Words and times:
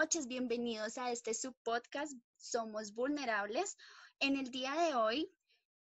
noches, 0.00 0.26
bienvenidos 0.28 0.96
a 0.96 1.12
este 1.12 1.34
subpodcast 1.34 2.14
Somos 2.38 2.94
Vulnerables. 2.94 3.76
En 4.18 4.34
el 4.38 4.50
día 4.50 4.72
de 4.72 4.94
hoy 4.94 5.30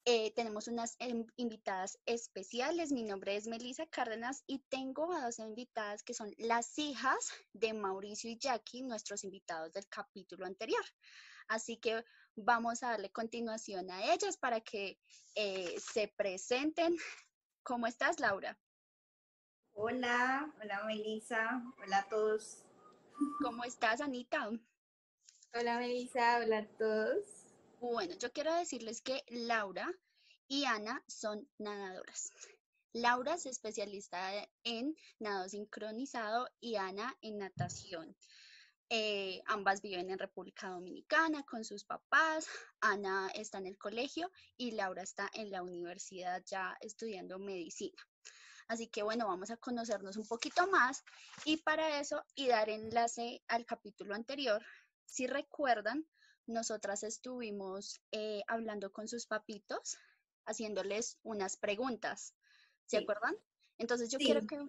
eh, 0.06 0.32
tenemos 0.34 0.68
unas 0.68 0.96
em, 1.00 1.26
invitadas 1.36 1.98
especiales. 2.06 2.92
Mi 2.92 3.02
nombre 3.02 3.36
es 3.36 3.46
Melissa 3.46 3.84
Cárdenas 3.84 4.42
y 4.46 4.60
tengo 4.70 5.12
a 5.12 5.22
dos 5.22 5.38
invitadas 5.38 6.02
que 6.02 6.14
son 6.14 6.32
las 6.38 6.78
hijas 6.78 7.30
de 7.52 7.74
Mauricio 7.74 8.30
y 8.30 8.38
Jackie, 8.38 8.80
nuestros 8.80 9.22
invitados 9.22 9.70
del 9.74 9.86
capítulo 9.88 10.46
anterior. 10.46 10.84
Así 11.48 11.76
que 11.76 12.02
vamos 12.36 12.82
a 12.82 12.92
darle 12.92 13.12
continuación 13.12 13.90
a 13.90 14.14
ellas 14.14 14.38
para 14.38 14.62
que 14.62 14.98
eh, 15.34 15.74
se 15.78 16.08
presenten. 16.16 16.96
¿Cómo 17.62 17.86
estás, 17.86 18.18
Laura? 18.18 18.58
Hola, 19.74 20.50
hola 20.62 20.84
Melissa, 20.86 21.62
hola 21.82 21.98
a 21.98 22.08
todos. 22.08 22.65
¿Cómo 23.42 23.64
estás, 23.64 24.00
Anita? 24.00 24.50
Hola 25.54 25.78
Melissa, 25.78 26.38
hola 26.38 26.58
a 26.58 26.66
todos. 26.66 27.24
Bueno, 27.80 28.14
yo 28.18 28.32
quiero 28.32 28.54
decirles 28.54 29.00
que 29.00 29.24
Laura 29.28 29.92
y 30.48 30.64
Ana 30.64 31.02
son 31.06 31.48
nadadoras. 31.58 32.32
Laura 32.92 33.34
es 33.34 33.46
especialista 33.46 34.32
en 34.64 34.96
nado 35.18 35.48
sincronizado 35.48 36.48
y 36.60 36.76
Ana 36.76 37.16
en 37.20 37.38
natación. 37.38 38.16
Eh, 38.88 39.42
ambas 39.46 39.82
viven 39.82 40.10
en 40.10 40.18
República 40.18 40.68
Dominicana 40.68 41.42
con 41.44 41.64
sus 41.64 41.84
papás. 41.84 42.46
Ana 42.80 43.28
está 43.34 43.58
en 43.58 43.66
el 43.66 43.78
colegio 43.78 44.30
y 44.56 44.72
Laura 44.72 45.02
está 45.02 45.30
en 45.34 45.50
la 45.50 45.62
universidad 45.62 46.42
ya 46.44 46.76
estudiando 46.80 47.38
medicina. 47.38 48.00
Así 48.68 48.88
que 48.88 49.02
bueno, 49.02 49.28
vamos 49.28 49.50
a 49.50 49.56
conocernos 49.56 50.16
un 50.16 50.26
poquito 50.26 50.66
más 50.66 51.04
y 51.44 51.58
para 51.58 52.00
eso 52.00 52.24
y 52.34 52.48
dar 52.48 52.68
enlace 52.68 53.42
al 53.48 53.64
capítulo 53.64 54.14
anterior, 54.14 54.64
si 55.04 55.26
recuerdan, 55.26 56.06
nosotras 56.46 57.02
estuvimos 57.02 58.00
eh, 58.12 58.42
hablando 58.48 58.92
con 58.92 59.08
sus 59.08 59.26
papitos, 59.26 59.98
haciéndoles 60.44 61.18
unas 61.22 61.56
preguntas. 61.56 62.34
¿Se 62.86 62.98
acuerdan? 62.98 63.36
Entonces 63.78 64.10
yo 64.10 64.18
quiero 64.18 64.46
que 64.46 64.64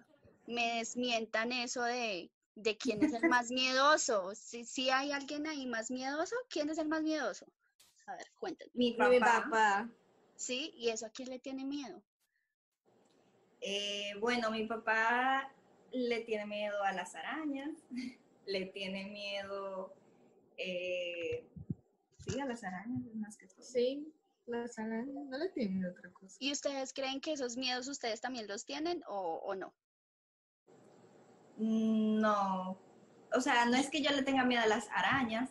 me 0.46 0.78
desmientan 0.78 1.52
eso 1.52 1.82
de, 1.82 2.30
de 2.56 2.76
quién 2.76 3.04
es 3.04 3.12
el 3.12 3.28
más 3.28 3.50
miedoso. 3.50 4.34
Si, 4.34 4.64
si 4.64 4.90
hay 4.90 5.12
alguien 5.12 5.46
ahí 5.46 5.66
más 5.66 5.90
miedoso, 5.90 6.34
¿quién 6.48 6.70
es 6.70 6.78
el 6.78 6.88
más 6.88 7.02
miedoso? 7.02 7.46
A 8.06 8.16
ver, 8.16 8.26
cuéntenme. 8.38 8.72
Mi 8.74 8.94
papá. 8.94 9.88
Sí, 10.36 10.72
¿y 10.76 10.88
eso 10.88 11.06
a 11.06 11.10
quién 11.10 11.28
le 11.30 11.38
tiene 11.38 11.64
miedo? 11.64 12.02
Eh, 13.60 14.12
bueno, 14.20 14.50
mi 14.50 14.66
papá 14.66 15.52
le 15.92 16.20
tiene 16.20 16.46
miedo 16.46 16.82
a 16.82 16.92
las 16.92 17.14
arañas, 17.14 17.70
le 18.46 18.66
tiene 18.66 19.06
miedo, 19.06 19.94
eh, 20.56 21.46
sí, 22.18 22.40
a 22.40 22.46
las 22.46 22.64
arañas, 22.64 23.02
más 23.14 23.36
que 23.36 23.46
todo. 23.46 23.62
Sí, 23.62 24.12
las 24.46 24.78
arañas, 24.78 25.26
no 25.26 25.38
le 25.38 25.48
tienen 25.50 25.84
otra 25.84 26.10
cosa. 26.12 26.36
¿Y 26.40 26.52
ustedes 26.52 26.92
creen 26.92 27.20
que 27.20 27.32
esos 27.32 27.56
miedos 27.56 27.88
ustedes 27.88 28.20
también 28.20 28.46
los 28.46 28.64
tienen 28.64 29.02
o, 29.08 29.40
o 29.44 29.54
no? 29.54 29.74
Mm, 31.56 32.20
no, 32.20 32.78
o 33.34 33.40
sea, 33.40 33.66
no 33.66 33.76
es 33.76 33.90
que 33.90 34.02
yo 34.02 34.10
le 34.12 34.22
tenga 34.22 34.44
miedo 34.44 34.62
a 34.62 34.66
las 34.66 34.88
arañas, 34.90 35.50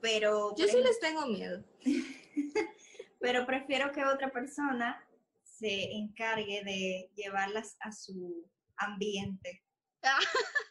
pero... 0.00 0.54
Yo 0.56 0.66
sí 0.66 0.78
les 0.82 0.98
tengo 1.00 1.26
miedo. 1.26 1.62
pero 3.20 3.46
prefiero 3.46 3.92
que 3.92 4.04
otra 4.04 4.30
persona 4.30 5.03
se 5.58 5.92
encargue 5.92 6.62
de 6.64 7.10
llevarlas 7.14 7.76
a 7.80 7.92
su 7.92 8.50
ambiente 8.76 9.62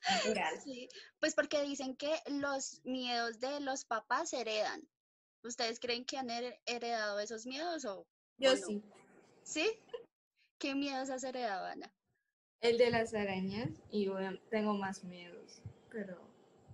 natural. 0.09 0.53
Sí, 0.63 0.89
pues 1.19 1.33
porque 1.35 1.63
dicen 1.63 1.95
que 1.95 2.13
los 2.27 2.81
miedos 2.83 3.39
de 3.39 3.59
los 3.59 3.85
papás 3.85 4.29
se 4.29 4.41
heredan. 4.41 4.87
¿Ustedes 5.43 5.79
creen 5.79 6.05
que 6.05 6.17
han 6.17 6.29
heredado 6.65 7.19
esos 7.19 7.45
miedos 7.45 7.83
o 7.85 8.07
Yo 8.37 8.55
sí. 8.55 8.81
¿Sí? 9.43 9.69
¿Qué 10.57 10.75
miedos 10.75 11.09
has 11.09 11.23
heredado, 11.23 11.65
Ana? 11.65 11.93
El 12.61 12.77
de 12.77 12.89
las 12.91 13.13
arañas 13.13 13.69
y 13.91 14.05
yo 14.05 14.15
tengo 14.49 14.73
más 14.73 15.03
miedos, 15.03 15.61
pero 15.89 16.17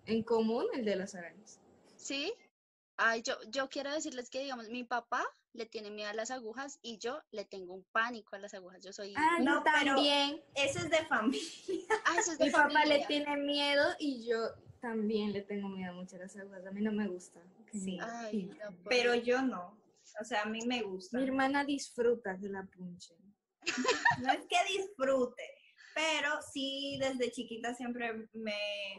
en 0.06 0.22
común 0.22 0.68
el 0.74 0.86
de 0.86 0.96
las 0.96 1.16
arañas. 1.16 1.60
¿Sí? 1.96 2.32
Ay, 2.98 3.24
yo, 3.24 3.36
yo 3.50 3.70
quiero 3.70 3.92
decirles 3.92 4.30
que, 4.30 4.42
digamos, 4.42 4.70
mi 4.70 4.84
papá 4.84 5.26
le 5.54 5.66
tiene 5.66 5.90
miedo 5.92 6.10
a 6.10 6.14
las 6.14 6.32
agujas 6.32 6.80
y 6.82 6.98
yo 7.00 7.22
le 7.32 7.46
tengo 7.46 7.74
un 7.74 7.84
pánico 7.92 8.36
a 8.36 8.40
las 8.40 8.54
agujas. 8.54 8.84
Yo 8.84 8.94
soy... 8.94 9.14
Ah, 9.18 9.40
no, 9.42 9.64
también. 9.64 10.42
Eso 10.56 10.80
es 10.80 10.90
de 10.90 11.06
familia. 11.06 11.42
Ah, 12.06 12.16
eso 12.20 12.32
es 12.34 12.38
de 12.38 12.46
Mi 12.46 12.52
familia. 12.52 12.82
papá 12.82 12.86
le 12.86 13.06
tiene 13.06 13.38
miedo 13.38 13.84
y 14.00 14.28
yo 14.28 14.38
también 14.80 15.34
le 15.34 15.42
tengo 15.42 15.68
miedo 15.70 15.94
mucho 15.94 16.16
a 16.16 16.20
las 16.20 16.36
agujas. 16.38 16.66
A 16.66 16.72
mí 16.72 16.82
no 16.82 16.92
me 16.92 17.08
gusta. 17.08 17.42
Sí. 17.72 17.98
Ay, 18.02 18.44
no 18.46 18.56
puedo. 18.58 18.84
Pero 18.90 19.16
yo 19.16 19.42
no. 19.42 19.78
O 20.20 20.24
sea, 20.24 20.44
a 20.44 20.46
mí 20.46 20.60
me 20.66 20.82
gusta. 20.82 21.18
Mi 21.18 21.24
hermana 21.24 21.64
disfruta 21.66 22.38
que 22.38 22.48
la 22.50 22.64
punchen. 22.64 23.18
No 24.24 24.32
es 24.32 24.40
que 24.48 24.58
disfrute, 24.78 25.44
pero 25.94 26.42
sí 26.54 26.98
desde 27.00 27.32
chiquita 27.32 27.74
siempre 27.74 28.28
me, 28.34 28.58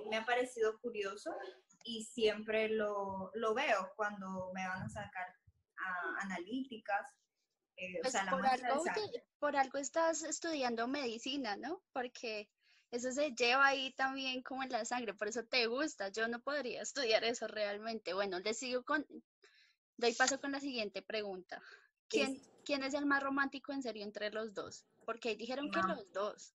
me 0.09 0.17
ha 0.17 0.25
parecido 0.25 0.79
curioso 0.81 1.35
y 1.85 2.05
siempre 2.05 2.69
lo, 2.69 3.31
lo 3.35 3.55
veo 3.55 3.93
cuando 3.97 4.51
me 4.55 4.67
van 4.67 4.83
a 4.83 4.89
sacar 4.89 5.35
analíticas. 6.21 7.07
eh, 7.77 7.99
o 7.99 8.03
Pues 8.03 8.13
sea, 8.13 8.25
la 8.25 8.31
por, 8.31 8.43
de 8.43 8.49
algo, 8.49 8.85
por 9.39 9.57
algo 9.57 9.79
estás 9.79 10.23
estudiando 10.23 10.87
medicina, 10.89 11.57
¿no? 11.57 11.83
Porque 11.93 12.49
eso 12.91 13.13
se 13.13 13.31
lleva 13.33 13.69
ahí 13.69 13.93
también 13.93 14.43
como 14.43 14.63
en 14.63 14.71
la 14.71 14.85
sangre, 14.85 15.15
por 15.15 15.29
eso 15.29 15.45
te 15.45 15.67
gusta. 15.67 16.09
Yo 16.09 16.27
no 16.29 16.41
podría 16.41 16.83
estudiar 16.83 17.25
eso 17.25 17.47
realmente. 17.47 18.15
Bueno, 18.15 18.41
les 18.41 18.59
sigo 18.59 18.83
con, 18.83 19.07
doy 19.97 20.13
paso 20.15 20.41
con 20.41 20.53
la 20.53 20.61
siguiente 20.61 21.03
pregunta. 21.03 21.63
¿Quién, 22.09 22.41
¿quién 22.65 22.83
es 22.83 22.95
el 22.95 23.07
más 23.07 23.23
romántico 23.23 23.73
en 23.73 23.83
serio 23.83 24.03
entre 24.05 24.31
los 24.31 24.53
dos? 24.55 24.85
Porque 25.05 25.37
dijeron 25.37 25.71
que 25.71 25.81
No. 25.81 25.95
los 25.95 26.13
dos. 26.13 26.55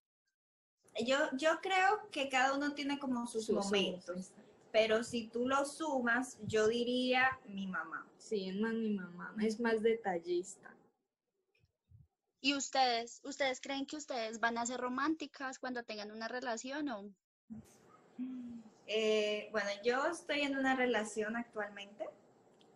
Yo, 1.05 1.17
yo 1.33 1.59
creo 1.61 2.09
que 2.11 2.29
cada 2.29 2.53
uno 2.53 2.73
tiene 2.73 2.99
como 2.99 3.25
sus, 3.27 3.45
Sus 3.45 3.55
momentos, 3.55 4.17
usos. 4.17 4.31
Pero 4.75 5.05
si 5.05 5.27
tú 5.27 5.47
lo 5.47 5.63
sumas, 5.65 6.37
yo 6.47 6.67
diría 6.67 7.39
mi 7.45 7.65
mamá. 7.65 8.05
Sí, 8.17 8.49
es 8.49 8.57
más 8.57 8.73
mi 8.73 8.89
mamá. 8.89 9.33
Es 9.41 9.57
más 9.57 9.81
detallista. 9.81 10.69
¿Y 12.41 12.55
ustedes? 12.55 13.21
¿Ustedes 13.23 13.61
creen 13.61 13.85
que 13.85 13.95
ustedes 13.95 14.41
van 14.41 14.57
a 14.57 14.65
ser 14.65 14.81
románticas 14.81 15.59
cuando 15.59 15.83
tengan 15.83 16.11
una 16.11 16.27
relación 16.27 16.89
o 16.89 17.09
Eh, 18.85 19.47
bueno, 19.53 19.69
yo 19.81 20.07
estoy 20.07 20.41
en 20.41 20.57
una 20.57 20.75
relación 20.75 21.37
actualmente 21.37 22.09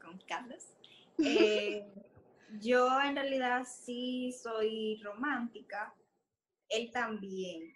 con 0.01 0.17
Carlos. 0.19 0.69
Eh, 1.17 1.85
yo 2.61 3.01
en 3.01 3.17
realidad 3.17 3.67
sí 3.67 4.31
soy 4.41 5.01
romántica, 5.03 5.93
él 6.69 6.91
también, 6.93 7.75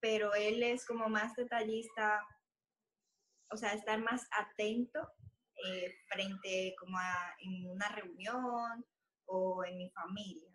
pero 0.00 0.34
él 0.34 0.60
es 0.64 0.84
como 0.84 1.08
más 1.08 1.36
detallista, 1.36 2.26
o 3.50 3.56
sea, 3.56 3.72
estar 3.72 4.00
más 4.00 4.26
atento 4.32 5.00
eh, 5.66 5.94
frente 6.08 6.74
como 6.78 6.96
a 6.98 7.34
en 7.40 7.70
una 7.70 7.88
reunión 7.88 8.84
o 9.26 9.64
en 9.64 9.76
mi 9.76 9.90
familia. 9.90 10.48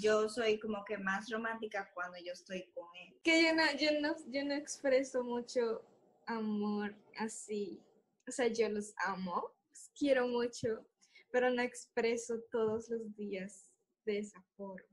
Yo 0.00 0.28
soy 0.28 0.58
como 0.60 0.84
que 0.84 0.98
más 0.98 1.28
romántica 1.30 1.90
cuando 1.94 2.18
yo 2.18 2.32
estoy 2.32 2.70
con 2.72 2.86
él. 2.94 3.18
Que 3.24 3.42
yo 3.42 3.54
no, 3.54 3.64
yo 3.78 4.00
no, 4.00 4.14
yo 4.28 4.44
no 4.44 4.54
expreso 4.54 5.24
mucho 5.24 5.84
amor 6.26 6.94
así. 7.18 7.82
O 8.28 8.30
sea, 8.30 8.46
yo 8.48 8.68
los 8.68 8.94
amo, 9.04 9.52
los 9.70 9.90
quiero 9.98 10.28
mucho, 10.28 10.86
pero 11.32 11.50
no 11.50 11.62
expreso 11.62 12.40
todos 12.52 12.88
los 12.88 13.16
días 13.16 13.70
de 14.04 14.18
esa 14.18 14.40
forma. 14.56 14.86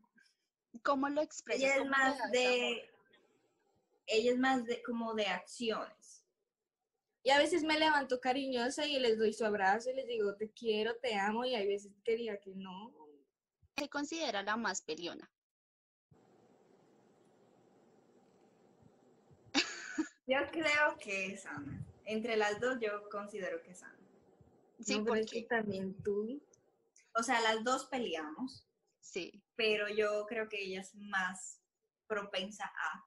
cómo 0.84 1.10
lo 1.10 1.22
expresas? 1.22 1.64
Ella 1.64 1.76
es 1.76 1.80
¿Cómo 1.80 1.90
le 1.90 1.98
más 1.98 2.32
de, 2.32 2.90
ella 4.08 4.32
es 4.32 4.38
más 4.40 4.66
de 4.66 4.82
como 4.84 5.14
de 5.14 5.28
acciones. 5.28 5.97
Y 7.28 7.30
a 7.30 7.40
veces 7.40 7.64
me 7.64 7.78
levanto 7.78 8.22
cariñosa 8.22 8.86
y 8.86 8.98
les 9.02 9.18
doy 9.18 9.34
su 9.34 9.44
abrazo 9.44 9.90
y 9.90 9.96
les 9.96 10.08
digo, 10.08 10.36
te 10.36 10.50
quiero, 10.52 10.96
te 10.96 11.14
amo, 11.16 11.44
y 11.44 11.56
hay 11.56 11.68
veces 11.68 11.92
que 12.06 12.16
diga 12.16 12.38
que 12.38 12.56
no. 12.56 12.96
se 13.76 13.90
considera 13.90 14.44
la 14.44 14.56
más 14.56 14.82
peleona? 14.82 15.30
Yo 20.26 20.38
creo 20.54 20.98
que 21.02 21.34
es 21.34 21.46
Ana. 21.46 21.86
Entre 22.06 22.38
las 22.38 22.62
dos 22.62 22.78
yo 22.80 23.10
considero 23.10 23.62
que 23.62 23.72
es 23.72 23.84
Ana. 23.84 24.08
Sí, 24.80 24.98
no, 24.98 25.04
porque 25.04 25.44
también 25.50 26.02
tú. 26.04 26.42
O 27.14 27.24
sea, 27.24 27.42
las 27.42 27.62
dos 27.62 27.88
peleamos, 27.88 28.66
sí. 29.02 29.44
pero 29.58 29.90
yo 29.90 30.26
creo 30.28 30.48
que 30.48 30.64
ella 30.64 30.80
es 30.80 30.96
más 30.96 31.62
propensa 32.08 32.64
a. 32.64 33.06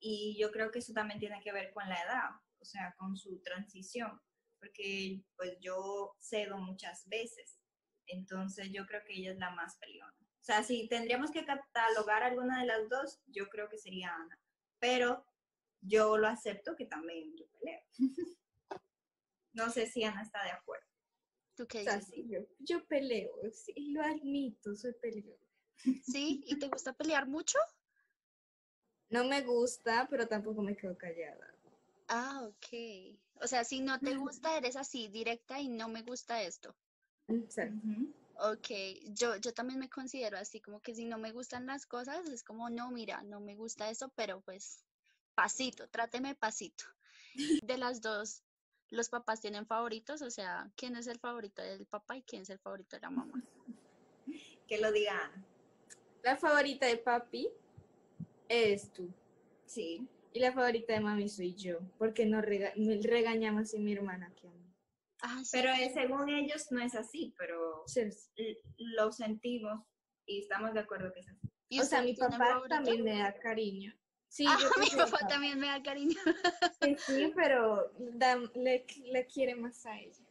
Y 0.00 0.36
yo 0.38 0.52
creo 0.52 0.70
que 0.70 0.80
eso 0.80 0.92
también 0.92 1.18
tiene 1.18 1.40
que 1.40 1.50
ver 1.50 1.72
con 1.72 1.88
la 1.88 1.96
edad, 1.96 2.30
o 2.60 2.64
sea, 2.64 2.94
con 2.98 3.16
su 3.16 3.40
transición, 3.40 4.20
porque 4.58 5.22
pues 5.36 5.56
yo 5.60 6.14
cedo 6.18 6.58
muchas 6.58 7.08
veces, 7.08 7.58
entonces 8.06 8.70
yo 8.72 8.86
creo 8.86 9.02
que 9.04 9.14
ella 9.14 9.32
es 9.32 9.38
la 9.38 9.50
más 9.50 9.76
peleona. 9.78 10.14
O 10.20 10.44
sea, 10.48 10.62
si 10.62 10.88
tendríamos 10.88 11.30
que 11.30 11.44
catalogar 11.44 12.22
alguna 12.22 12.60
de 12.60 12.66
las 12.66 12.88
dos, 12.88 13.20
yo 13.26 13.48
creo 13.48 13.68
que 13.68 13.78
sería 13.78 14.14
Ana, 14.14 14.40
pero 14.78 15.26
yo 15.80 16.16
lo 16.16 16.26
acepto 16.26 16.74
que 16.76 16.86
también 16.86 17.36
yo 17.36 17.46
peleo. 17.48 17.82
No 19.52 19.70
sé 19.70 19.86
si 19.86 20.04
Ana 20.04 20.22
está 20.22 20.44
de 20.44 20.50
acuerdo. 20.52 20.86
¿Tú 21.56 21.66
qué 21.66 21.80
O 21.80 21.82
sea, 21.82 21.96
dices? 21.96 22.14
sí, 22.14 22.28
yo, 22.28 22.40
yo 22.60 22.86
peleo, 22.86 23.32
sí, 23.52 23.90
lo 23.92 24.02
admito, 24.02 24.76
soy 24.76 24.92
peleona. 24.92 25.42
¿Sí? 26.02 26.44
¿Y 26.46 26.58
te 26.58 26.68
gusta 26.68 26.92
pelear 26.92 27.26
mucho? 27.26 27.58
No 29.10 29.24
me 29.24 29.40
gusta, 29.42 30.06
pero 30.08 30.28
tampoco 30.28 30.62
me 30.62 30.76
quedo 30.76 30.96
callada. 30.96 31.47
Ah, 32.08 32.42
ok. 32.42 33.18
O 33.42 33.46
sea, 33.46 33.64
si 33.64 33.80
no 33.80 33.98
te 34.00 34.16
gusta, 34.16 34.56
eres 34.56 34.76
así, 34.76 35.08
directa 35.08 35.60
y 35.60 35.68
no 35.68 35.88
me 35.88 36.02
gusta 36.02 36.42
esto. 36.42 36.74
Exacto. 37.28 37.76
Ok, 38.40 38.68
yo, 39.14 39.36
yo 39.36 39.52
también 39.52 39.80
me 39.80 39.90
considero 39.90 40.38
así, 40.38 40.60
como 40.60 40.80
que 40.80 40.94
si 40.94 41.04
no 41.04 41.18
me 41.18 41.32
gustan 41.32 41.66
las 41.66 41.86
cosas, 41.86 42.28
es 42.28 42.44
como, 42.44 42.70
no, 42.70 42.90
mira, 42.90 43.22
no 43.22 43.40
me 43.40 43.56
gusta 43.56 43.90
eso, 43.90 44.10
pero 44.14 44.40
pues 44.40 44.84
pasito, 45.34 45.88
tráteme 45.88 46.34
pasito. 46.34 46.84
De 47.64 47.76
las 47.76 48.00
dos, 48.00 48.42
¿los 48.90 49.08
papás 49.08 49.40
tienen 49.40 49.66
favoritos? 49.66 50.22
O 50.22 50.30
sea, 50.30 50.70
¿quién 50.76 50.96
es 50.96 51.08
el 51.08 51.18
favorito 51.18 51.62
del 51.62 51.84
papá 51.86 52.16
y 52.16 52.22
quién 52.22 52.42
es 52.42 52.50
el 52.50 52.58
favorito 52.58 52.96
de 52.96 53.02
la 53.02 53.10
mamá? 53.10 53.42
Que 54.68 54.76
lo 54.76 54.92
diga 54.92 55.18
Ana. 55.24 55.44
La 56.22 56.36
favorita 56.36 56.84
de 56.84 56.98
papi 56.98 57.48
es 58.48 58.92
tú. 58.92 59.10
Sí. 59.64 60.06
Y 60.32 60.40
la 60.40 60.52
favorita 60.52 60.92
de 60.92 61.00
mami 61.00 61.28
soy 61.28 61.54
yo, 61.54 61.78
porque 61.98 62.26
nos 62.26 62.44
rega 62.44 62.72
me 62.76 63.00
regaña 63.02 63.50
más 63.52 63.74
a 63.74 63.78
mi 63.78 63.92
hermana 63.92 64.32
que 64.40 64.46
a 64.48 64.50
mí. 64.50 64.74
Ah, 65.22 65.40
sí. 65.42 65.50
Pero 65.52 65.70
eh, 65.72 65.90
según 65.92 66.28
ellos 66.28 66.70
no 66.70 66.80
es 66.80 66.94
así, 66.94 67.34
pero 67.38 67.82
Sí. 67.86 68.02
lo 68.76 69.10
sentimos 69.10 69.84
y 70.26 70.40
estamos 70.42 70.74
de 70.74 70.80
acuerdo 70.80 71.12
que 71.12 71.20
es 71.20 71.28
así. 71.28 71.48
¿Y 71.70 71.80
O 71.80 71.84
sea, 71.84 72.02
mi 72.02 72.14
papá 72.14 72.62
también 72.68 73.02
me 73.02 73.18
da 73.18 73.34
cariño. 73.38 73.92
Sí, 74.28 74.44
Ah, 74.46 74.58
yo 74.60 74.68
mi 74.80 74.90
papá 74.96 75.26
también 75.26 75.58
me 75.58 75.66
da 75.68 75.82
cariño. 75.82 76.18
Sí, 76.82 76.96
sí, 76.98 77.32
pero 77.34 77.90
da- 77.98 78.36
le, 78.54 78.86
le 79.06 79.26
quiere 79.26 79.54
más 79.54 79.84
a 79.86 79.98
ella. 79.98 80.24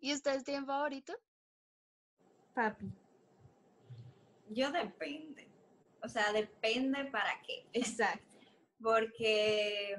¿Y 0.00 0.12
ustedes 0.12 0.44
tienen 0.44 0.66
favorito? 0.66 1.14
Papi. 2.54 2.92
Yo 4.50 4.70
depende. 4.72 5.48
O 6.02 6.08
sea, 6.08 6.32
depende 6.32 7.04
para 7.06 7.40
qué. 7.42 7.64
Exacto. 7.72 8.26
Porque, 8.82 9.96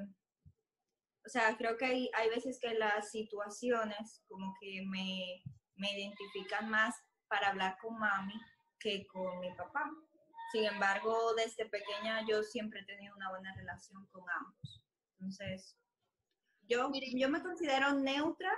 o 1.24 1.28
sea, 1.28 1.56
creo 1.56 1.76
que 1.76 1.84
hay, 1.84 2.10
hay 2.14 2.28
veces 2.30 2.58
que 2.60 2.74
las 2.74 3.10
situaciones 3.10 4.22
como 4.28 4.54
que 4.60 4.82
me, 4.86 5.42
me 5.76 5.92
identifican 5.92 6.68
más 6.68 6.94
para 7.28 7.48
hablar 7.48 7.78
con 7.80 7.98
mami 7.98 8.34
que 8.78 9.06
con 9.06 9.40
mi 9.40 9.54
papá. 9.54 9.90
Sin 10.50 10.64
embargo, 10.64 11.34
desde 11.34 11.66
pequeña 11.66 12.26
yo 12.28 12.42
siempre 12.42 12.80
he 12.80 12.84
tenido 12.84 13.16
una 13.16 13.30
buena 13.30 13.54
relación 13.54 14.06
con 14.08 14.22
ambos. 14.28 14.82
Entonces, 15.12 15.78
yo, 16.68 16.90
yo 17.14 17.28
me 17.28 17.42
considero 17.42 17.94
neutra, 17.94 18.52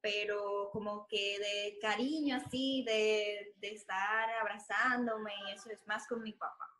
pero 0.00 0.70
como 0.72 1.06
que 1.06 1.38
de 1.38 1.78
cariño 1.80 2.36
así, 2.36 2.84
de, 2.86 3.54
de 3.56 3.72
estar 3.72 4.30
abrazándome, 4.40 5.32
y 5.48 5.52
eso 5.52 5.70
es 5.70 5.86
más 5.86 6.06
con 6.06 6.22
mi 6.22 6.32
papá. 6.32 6.77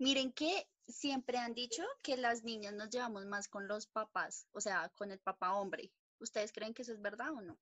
Miren 0.00 0.32
que 0.32 0.66
siempre 0.88 1.36
han 1.36 1.52
dicho 1.52 1.82
que 2.02 2.16
las 2.16 2.42
niñas 2.42 2.72
nos 2.72 2.88
llevamos 2.88 3.26
más 3.26 3.48
con 3.48 3.68
los 3.68 3.86
papás, 3.86 4.46
o 4.52 4.60
sea, 4.62 4.88
con 4.96 5.10
el 5.10 5.18
papá 5.18 5.52
hombre. 5.52 5.92
¿Ustedes 6.18 6.52
creen 6.52 6.72
que 6.72 6.80
eso 6.80 6.94
es 6.94 7.02
verdad 7.02 7.32
o 7.34 7.42
no? 7.42 7.58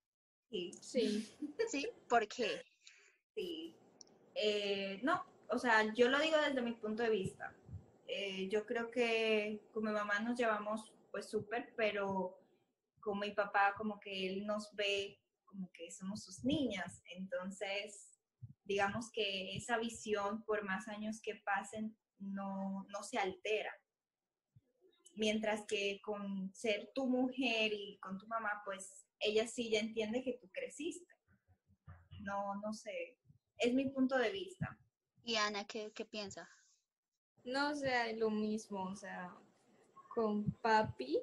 Sí. 0.49 0.71
Sí. 0.81 1.37
Sí, 1.69 1.89
¿por 2.09 2.29
qué? 2.29 2.63
Sí. 3.35 3.77
Eh, 4.37 5.01
no, 5.03 5.27
o 5.49 5.59
sea, 5.59 5.93
yo 5.95 6.09
lo 6.09 6.21
digo 6.21 6.37
desde 6.39 6.63
mi 6.63 6.75
punto 6.75 7.03
de 7.03 7.11
vista. 7.11 7.53
Eh, 8.07 8.49
yo 8.49 8.65
creo 8.65 8.89
que 8.89 9.69
con 9.73 9.85
mi 9.85 9.91
mamá 9.91 10.21
nos 10.21 10.39
llevamos 10.39 10.93
pues 11.11 11.29
súper, 11.29 11.75
pero 11.77 12.39
con 13.01 13.19
mi 13.19 13.33
papá 13.33 13.75
como 13.77 13.99
que 13.99 14.29
él 14.29 14.47
nos 14.47 14.73
ve 14.77 15.21
como 15.45 15.73
que 15.73 15.91
somos 15.91 16.23
sus 16.23 16.45
niñas. 16.45 17.03
Entonces, 17.17 18.17
digamos 18.63 19.11
que 19.11 19.57
esa 19.57 19.77
visión, 19.77 20.45
por 20.45 20.63
más 20.63 20.87
años 20.87 21.21
que 21.21 21.35
pasen, 21.35 21.97
no, 22.19 22.87
no 22.89 23.03
se 23.03 23.19
altera. 23.19 23.73
Mientras 25.15 25.67
que 25.67 26.01
con 26.03 26.53
ser 26.55 26.93
tu 26.95 27.07
mujer 27.07 27.73
y 27.73 27.99
con 27.99 28.19
tu 28.19 28.27
mamá, 28.27 28.63
pues 28.65 29.07
ella 29.19 29.47
sí 29.47 29.71
ya 29.71 29.81
entiende 29.81 30.23
que 30.23 30.39
tú 30.41 30.49
creciste. 30.53 31.13
No, 32.21 32.55
no 32.61 32.73
sé, 32.73 33.19
es 33.59 33.75
mi 33.75 33.89
punto 33.89 34.17
de 34.17 34.31
vista. 34.31 34.79
¿Y 35.25 35.37
Ana 35.37 35.67
qué, 35.67 35.93
qué 35.93 36.05
piensa? 36.05 36.49
No, 37.45 37.71
o 37.71 37.75
sea, 37.75 38.13
lo 38.13 38.31
mismo, 38.31 38.85
o 38.85 38.97
sea, 38.97 39.35
con 40.15 40.45
papi 40.63 41.21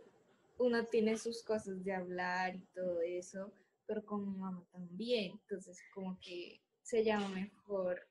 uno 0.57 0.85
tiene 0.85 1.17
sus 1.17 1.43
cosas 1.43 1.83
de 1.83 1.93
hablar 1.93 2.55
y 2.55 2.65
todo 2.73 3.01
eso, 3.01 3.51
pero 3.85 4.05
con 4.05 4.25
mi 4.25 4.37
mamá 4.37 4.65
también, 4.71 5.31
entonces 5.33 5.79
como 5.93 6.17
que 6.19 6.61
se 6.81 7.03
llama 7.03 7.27
mejor 7.29 8.07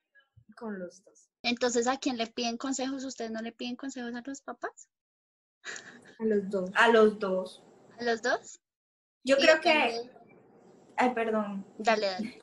con 0.56 0.78
los 0.78 1.04
dos. 1.04 1.28
Entonces, 1.42 1.86
¿a 1.86 1.98
quién 1.98 2.16
le 2.16 2.26
piden 2.26 2.56
consejos? 2.56 3.04
¿Ustedes 3.04 3.30
no 3.30 3.42
le 3.42 3.52
piden 3.52 3.76
consejos 3.76 4.14
a 4.14 4.22
los 4.24 4.40
papás? 4.40 4.88
A 6.18 6.24
los 6.24 6.48
dos. 6.50 6.70
A 6.74 6.88
los 6.88 7.18
dos. 7.18 7.62
¿A 7.98 8.04
los 8.04 8.22
dos? 8.22 8.60
Yo 9.24 9.36
creo 9.36 9.60
que, 9.60 10.10
ay, 10.96 11.10
perdón, 11.14 11.66
Dale, 11.78 12.06
dale. 12.06 12.42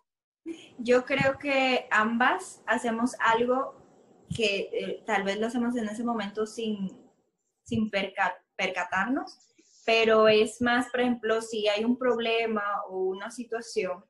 yo 0.80 1.06
creo 1.06 1.38
que 1.38 1.88
ambas 1.92 2.62
hacemos 2.66 3.16
algo 3.20 3.76
que 4.36 4.70
eh, 4.72 5.04
tal 5.06 5.24
vez 5.24 5.38
lo 5.40 5.48
hacemos 5.48 5.76
en 5.76 5.88
ese 5.90 6.04
momento 6.04 6.46
sin, 6.48 6.90
sin 7.64 7.92
perca- 7.92 8.38
percatarnos, 8.56 9.38
pero 9.86 10.28
es 10.28 10.62
más, 10.62 10.90
por 10.90 11.02
ejemplo, 11.02 11.42
si 11.42 11.68
hay 11.68 11.84
un 11.84 11.98
problema 11.98 12.64
o 12.88 12.98
una 13.04 13.30
situación, 13.30 14.04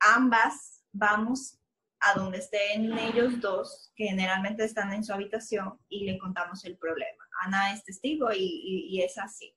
ambas 0.00 0.84
vamos 0.92 1.58
a 2.00 2.18
donde 2.18 2.38
estén 2.38 2.96
ellos 2.98 3.40
dos, 3.40 3.92
que 3.94 4.06
generalmente 4.06 4.64
están 4.64 4.92
en 4.92 5.04
su 5.04 5.12
habitación, 5.12 5.78
y 5.88 6.04
le 6.04 6.18
contamos 6.18 6.64
el 6.64 6.76
problema. 6.78 7.24
Ana 7.42 7.72
es 7.72 7.84
testigo 7.84 8.30
y, 8.32 9.02
es 9.02 9.18
así. 9.18 9.54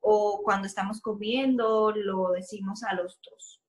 O 0.00 0.42
cuando 0.42 0.66
estamos 0.66 1.00
comiendo, 1.00 1.92
lo 1.92 2.32
decimos 2.32 2.82
a 2.82 2.94
los 2.94 3.18
dos. 3.22 3.62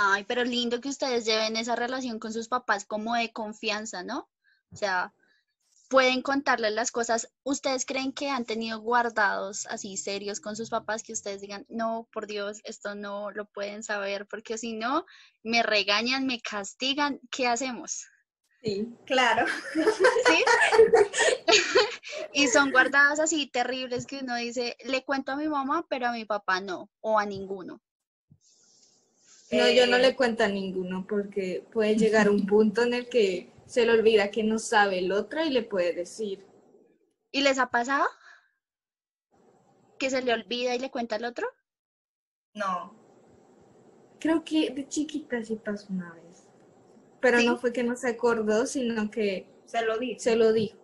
Ay, 0.00 0.24
pero 0.24 0.44
lindo 0.44 0.80
que 0.80 0.88
ustedes 0.88 1.24
lleven 1.24 1.56
esa 1.56 1.74
relación 1.74 2.20
con 2.20 2.32
sus 2.32 2.48
papás 2.48 2.84
como 2.84 3.16
de 3.16 3.32
confianza, 3.32 4.04
¿no? 4.04 4.30
O 4.70 4.76
sea, 4.76 5.12
pueden 5.88 6.22
contarles 6.22 6.72
las 6.72 6.90
cosas. 6.90 7.28
¿Ustedes 7.42 7.84
creen 7.86 8.12
que 8.12 8.28
han 8.28 8.44
tenido 8.44 8.80
guardados 8.80 9.66
así 9.66 9.96
serios 9.96 10.40
con 10.40 10.54
sus 10.54 10.70
papás 10.70 11.02
que 11.02 11.12
ustedes 11.12 11.40
digan, 11.40 11.64
no, 11.68 12.08
por 12.12 12.26
Dios, 12.26 12.60
esto 12.64 12.94
no 12.94 13.30
lo 13.30 13.46
pueden 13.46 13.82
saber, 13.82 14.26
porque 14.26 14.58
si 14.58 14.74
no, 14.74 15.06
me 15.42 15.62
regañan, 15.62 16.26
me 16.26 16.40
castigan, 16.40 17.20
¿qué 17.30 17.46
hacemos? 17.46 18.06
Sí. 18.62 18.88
Claro. 19.06 19.46
¿Sí? 19.74 20.44
y 22.32 22.48
son 22.48 22.70
guardadas 22.70 23.20
así 23.20 23.46
terribles 23.46 24.06
que 24.06 24.18
uno 24.18 24.36
dice, 24.36 24.76
le 24.84 25.04
cuento 25.04 25.32
a 25.32 25.36
mi 25.36 25.48
mamá, 25.48 25.86
pero 25.88 26.08
a 26.08 26.12
mi 26.12 26.24
papá 26.24 26.60
no, 26.60 26.90
o 27.00 27.18
a 27.18 27.24
ninguno. 27.24 27.80
No, 29.50 29.68
yo 29.70 29.86
no 29.86 29.96
Eh, 29.96 30.00
le 30.00 30.16
cuento 30.16 30.44
a 30.44 30.48
ninguno 30.48 31.06
porque 31.08 31.64
puede 31.72 31.96
llegar 31.96 32.28
un 32.28 32.46
punto 32.46 32.82
en 32.82 32.92
el 32.92 33.08
que 33.08 33.48
se 33.68 33.84
le 33.84 33.92
olvida 33.92 34.30
que 34.30 34.42
no 34.42 34.58
sabe 34.58 34.98
el 34.98 35.12
otro 35.12 35.44
y 35.44 35.50
le 35.50 35.62
puede 35.62 35.92
decir. 35.92 36.44
¿Y 37.30 37.42
les 37.42 37.58
ha 37.58 37.70
pasado? 37.70 38.06
¿Que 39.98 40.08
se 40.08 40.22
le 40.22 40.32
olvida 40.32 40.74
y 40.74 40.78
le 40.78 40.90
cuenta 40.90 41.16
al 41.16 41.26
otro? 41.26 41.46
No. 42.54 42.96
Creo 44.18 44.42
que 44.42 44.70
de 44.70 44.88
chiquita 44.88 45.44
sí 45.44 45.56
pasó 45.56 45.86
una 45.90 46.14
vez. 46.14 46.46
Pero 47.20 47.38
¿Sí? 47.38 47.46
no 47.46 47.58
fue 47.58 47.72
que 47.72 47.84
no 47.84 47.94
se 47.94 48.08
acordó, 48.08 48.64
sino 48.66 49.10
que 49.10 49.46
Se 49.66 49.82
lo 49.84 49.98
dice. 49.98 50.30
se 50.30 50.36
lo 50.36 50.52
dijo. 50.52 50.78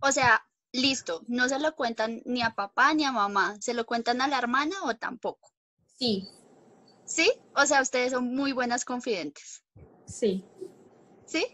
O 0.00 0.10
sea, 0.10 0.42
listo, 0.72 1.22
no 1.28 1.48
se 1.48 1.58
lo 1.58 1.76
cuentan 1.76 2.22
ni 2.24 2.40
a 2.42 2.54
papá 2.54 2.94
ni 2.94 3.04
a 3.04 3.12
mamá, 3.12 3.56
¿se 3.60 3.74
lo 3.74 3.84
cuentan 3.84 4.22
a 4.22 4.28
la 4.28 4.38
hermana 4.38 4.74
o 4.84 4.94
tampoco? 4.96 5.50
Sí, 5.98 6.26
¿Sí? 7.04 7.30
O 7.54 7.66
sea, 7.66 7.82
ustedes 7.82 8.12
son 8.12 8.34
muy 8.34 8.52
buenas 8.52 8.84
confidentes, 8.84 9.62
sí. 10.06 10.44
¿sí? 11.26 11.46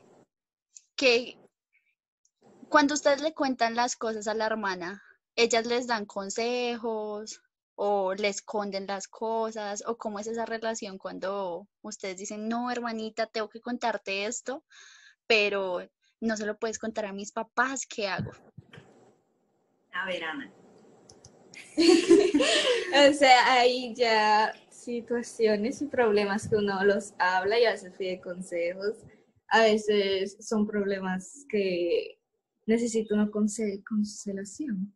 Que 1.01 1.39
cuando 2.69 2.93
ustedes 2.93 3.23
le 3.23 3.33
cuentan 3.33 3.75
las 3.75 3.97
cosas 3.97 4.29
a 4.29 4.35
la 4.35 4.45
hermana, 4.45 5.03
ellas 5.35 5.65
les 5.65 5.87
dan 5.87 6.05
consejos 6.05 7.41
o 7.75 8.13
le 8.13 8.29
esconden 8.29 8.87
las 8.87 9.09
cosas 9.09 9.83
o 9.87 9.97
cómo 9.97 10.19
es 10.19 10.27
esa 10.27 10.45
relación 10.45 10.99
cuando 10.99 11.67
ustedes 11.81 12.19
dicen, 12.19 12.51
no, 12.51 12.71
hermanita, 12.71 13.27
tengo 13.27 13.49
que 13.49 13.63
contarte 13.63 14.27
esto, 14.27 14.63
pero 15.27 15.89
no 16.21 16.37
se 16.37 16.45
lo 16.45 16.59
puedes 16.59 16.79
contar 16.79 17.07
a 17.07 17.15
mis 17.15 17.33
papás, 17.33 17.87
¿qué 17.87 18.07
hago? 18.07 18.33
A 19.95 20.05
ver, 20.05 20.23
Ana. 20.23 20.53
O 23.09 23.13
sea, 23.15 23.55
hay 23.55 23.95
ya 23.95 24.53
situaciones 24.69 25.81
y 25.81 25.87
problemas 25.87 26.47
que 26.47 26.57
uno 26.57 26.85
los 26.85 27.15
habla 27.19 27.59
y 27.59 27.65
a 27.65 27.71
veces 27.71 27.95
pide 27.97 28.21
consejos. 28.21 28.97
A 29.51 29.63
veces 29.63 30.37
son 30.41 30.67
problemas 30.67 31.45
que 31.49 32.19
necesita 32.67 33.15
una 33.15 33.31
consolación. 33.31 34.95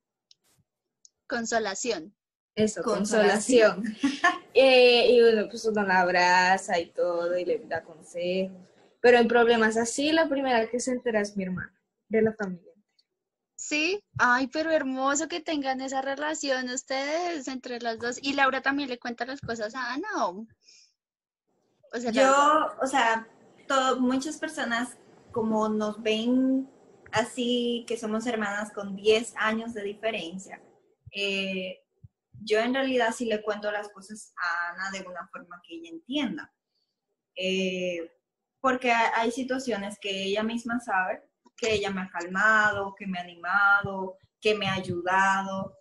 Consolación. 1.29 2.15
Eso, 2.55 2.83
Consolación. 2.83 3.83
consolación. 3.85 3.97
Eh, 4.57 5.11
y 5.11 5.21
bueno, 5.21 5.49
pues 5.51 5.65
uno 5.65 5.83
la 5.83 5.99
abraza 6.03 6.79
y 6.79 6.93
todo 6.93 7.37
y 7.37 7.45
le 7.45 7.59
da 7.67 7.83
consejos. 7.83 8.57
Pero 9.01 9.19
en 9.19 9.27
problemas 9.27 9.77
así, 9.77 10.13
la 10.13 10.29
primera 10.29 10.71
que 10.71 10.79
se 10.79 10.93
entera 10.93 11.21
es 11.21 11.37
mi 11.37 11.43
hermana, 11.43 11.75
de 12.09 12.23
la 12.23 12.33
familia. 12.35 12.73
Sí, 13.57 14.01
ay, 14.17 14.47
pero 14.47 14.71
hermoso 14.71 15.27
que 15.27 15.41
tengan 15.41 15.81
esa 15.81 16.03
relación 16.03 16.69
ustedes 16.71 17.49
entre 17.49 17.81
las 17.81 17.99
dos. 17.99 18.19
Y 18.23 18.35
Laura 18.35 18.63
también 18.63 18.89
le 18.91 19.01
cuenta 19.01 19.27
las 19.27 19.41
cosas 19.41 19.75
a 19.75 19.93
Ana. 19.95 20.27
¿o? 20.29 20.47
O 21.93 21.99
sea, 21.99 22.13
Laura- 22.13 22.69
Yo, 22.77 22.77
o 22.81 22.87
sea, 22.87 23.27
todo, 23.66 24.00
muchas 24.00 24.38
personas 24.38 24.97
como 25.33 25.68
nos 25.68 26.02
ven 26.02 26.68
así, 27.12 27.85
que 27.87 27.97
somos 27.97 28.26
hermanas 28.26 28.73
con 28.73 28.97
10 28.97 29.35
años 29.37 29.75
de 29.75 29.83
diferencia, 29.83 30.62
eh, 31.12 31.80
yo 32.40 32.59
en 32.61 32.75
realidad 32.75 33.12
sí 33.16 33.25
le 33.26 33.42
cuento 33.42 33.71
las 33.71 33.88
cosas 33.88 34.33
a 34.37 34.71
Ana 34.73 34.90
de 34.90 35.06
una 35.06 35.26
forma 35.28 35.61
que 35.66 35.76
ella 35.76 35.90
entienda. 35.90 36.52
Eh, 37.37 38.11
porque 38.61 38.90
hay, 38.90 39.30
situaciones 39.30 39.99
que 40.00 40.25
ella 40.25 40.42
misma 40.42 40.80
sabe, 40.80 41.23
que 41.56 41.75
ella 41.75 41.90
me 41.90 42.02
ha 42.02 42.09
calmado, 42.09 42.94
que 42.94 43.06
me 43.06 43.18
ha 43.18 43.23
animado, 43.23 44.16
que 44.40 44.54
me 44.54 44.66
ha 44.66 44.75
ayudado. 44.75 45.76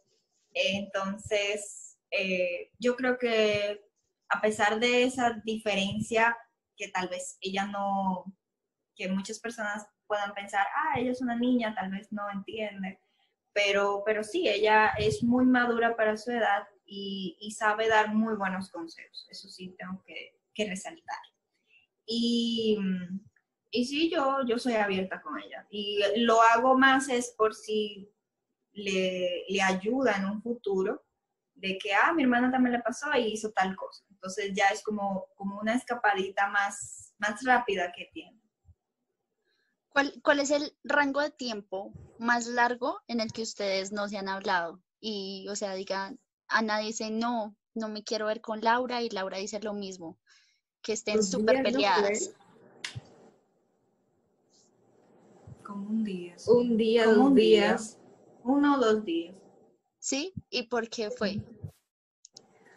Entonces, 0.51 1.97
eh, 2.11 2.71
yo 2.77 2.95
creo 2.95 3.17
que 3.17 3.81
a 4.29 4.41
pesar 4.41 4.79
de 4.79 5.03
esa 5.03 5.41
diferencia 5.45 6.37
que 6.75 6.89
tal 6.89 7.10
vez 7.10 7.38
ella 7.42 7.65
no, 7.65 8.25
que 8.96 9.10
muchas 9.10 9.39
personas 9.39 9.88
puedan 10.08 10.34
pensar, 10.34 10.65
ah, 10.75 11.00
ella 11.00 11.12
es 11.12 11.22
una 11.22 11.36
niña, 11.36 11.74
tal 11.75 11.92
vez 11.92 12.12
no 12.12 12.30
entiende, 12.32 13.00
pero, 13.53 14.03
pero 14.06 14.24
sí, 14.24 14.48
ella 14.48 14.89
es 14.98 15.24
muy 15.24 15.46
madura 15.46 15.96
para 15.96 16.18
su 16.18 16.32
edad 16.32 16.68
y, 16.86 17.51
sabe 17.58 17.88
dar 17.88 18.13
muy 18.13 18.36
buenos 18.36 18.70
consejos, 18.70 19.27
eso 19.30 19.48
sí 19.48 19.75
tengo 19.77 20.03
que, 20.03 20.39
que 20.53 20.68
resaltar. 20.68 21.18
Y, 22.06 22.77
y 23.72 23.86
sí, 23.86 24.12
yo, 24.12 24.39
yo 24.46 24.58
soy 24.58 24.74
abierta 24.74 25.22
con 25.22 25.39
ella 25.39 25.65
y 25.70 26.00
lo 26.18 26.42
hago 26.42 26.77
más 26.77 27.10
es 27.10 27.34
por 27.38 27.56
si 27.56 28.12
le, 28.74 29.46
le 29.48 29.62
ayuda 29.62 30.18
en 30.18 30.25
un 30.25 30.42
futuro 30.42 31.03
de 31.56 31.77
que, 31.77 31.94
ah, 31.94 32.13
mi 32.13 32.24
hermana 32.24 32.51
también 32.51 32.74
le 32.74 32.82
pasó 32.82 33.08
y 33.15 33.34
hizo 33.34 33.51
tal 33.51 33.75
cosa. 33.75 34.03
Entonces 34.24 34.53
ya 34.56 34.70
es 34.70 34.82
como, 34.82 35.27
como 35.36 35.60
una 35.60 35.75
escapadita 35.75 36.48
más, 36.48 37.13
más 37.18 37.44
rápida 37.44 37.92
que 37.92 38.10
tiene. 38.13 38.39
¿Cuál, 39.89 40.13
cuál 40.24 40.39
es 40.39 40.50
el 40.50 40.77
rango 40.86 41.20
de 41.20 41.30
tiempo 41.30 41.92
más 42.20 42.48
largo 42.48 43.01
en 43.08 43.20
el 43.20 43.34
que 43.34 43.42
ustedes 43.42 43.92
no 43.92 44.08
se 44.08 44.18
han 44.18 44.30
hablado? 44.30 44.82
Y, 45.01 45.46
o 45.50 45.58
sea, 45.58 45.74
digan, 45.74 46.22
Ana 46.48 46.80
dice, 46.80 47.12
no, 47.12 47.53
no 47.74 47.89
me 47.89 48.06
quiero 48.06 48.27
ver 48.27 48.39
con 48.39 48.62
Laura 48.62 49.01
y 49.01 49.10
Laura 49.10 49.39
dice 49.39 49.60
lo 49.60 49.74
mismo, 49.74 50.18
que 50.82 50.94
estén 50.94 51.22
súper 51.22 51.58
días, 51.58 51.63
¿no 51.65 51.72
peleadas. 51.74 52.34
Como 55.63 55.89
un 55.89 56.03
día. 56.06 56.39
sí. 56.39 56.50
Un 56.50 56.77
día, 56.77 57.03
Como 57.03 57.15
dos 57.18 57.25
un 57.25 57.36
día. 57.36 57.77
Uno 58.46 58.75
o 58.75 58.80
dos 58.80 59.03
días. 59.03 59.36
¿Sí? 60.00 60.34
¿Y 60.50 60.63
por 60.63 60.88
qué 60.88 61.12
fue? 61.12 61.42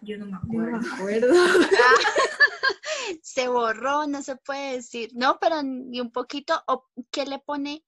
Yo 0.06 0.18
no 0.18 0.26
me 0.26 0.32
no 0.32 0.38
acuerdo. 0.38 0.78
me 0.78 0.88
acuerdo. 0.94 1.34
se 3.22 3.48
borró, 3.48 4.06
no 4.06 4.22
se 4.22 4.36
puede 4.36 4.74
decir. 4.76 5.10
No, 5.14 5.38
pero 5.40 5.62
ni 5.62 6.00
un 6.00 6.10
poquito. 6.12 6.54
¿O 6.68 6.86
qué 7.10 7.26
le 7.26 7.38
pone? 7.38 7.84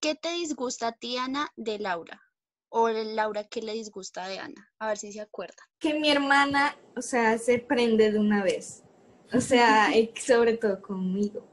¿Qué 0.00 0.14
te 0.14 0.32
disgusta 0.32 0.88
a 0.88 0.92
ti, 0.92 1.16
Ana, 1.18 1.50
de 1.56 1.78
Laura? 1.78 2.22
O 2.70 2.88
Laura, 2.88 3.44
¿qué 3.44 3.62
le 3.62 3.72
disgusta 3.72 4.28
de 4.28 4.38
Ana? 4.38 4.70
A 4.78 4.88
ver 4.88 4.98
si 4.98 5.12
se 5.12 5.20
acuerda. 5.20 5.62
que 5.78 5.94
mi 5.98 6.10
hermana, 6.10 6.76
o 6.96 7.02
sea, 7.02 7.38
se 7.38 7.58
prende 7.58 8.12
de 8.12 8.18
una 8.18 8.42
vez. 8.42 8.82
O 9.32 9.40
sea, 9.40 9.88
sobre 10.16 10.56
todo 10.56 10.80
conmigo. 10.80 11.46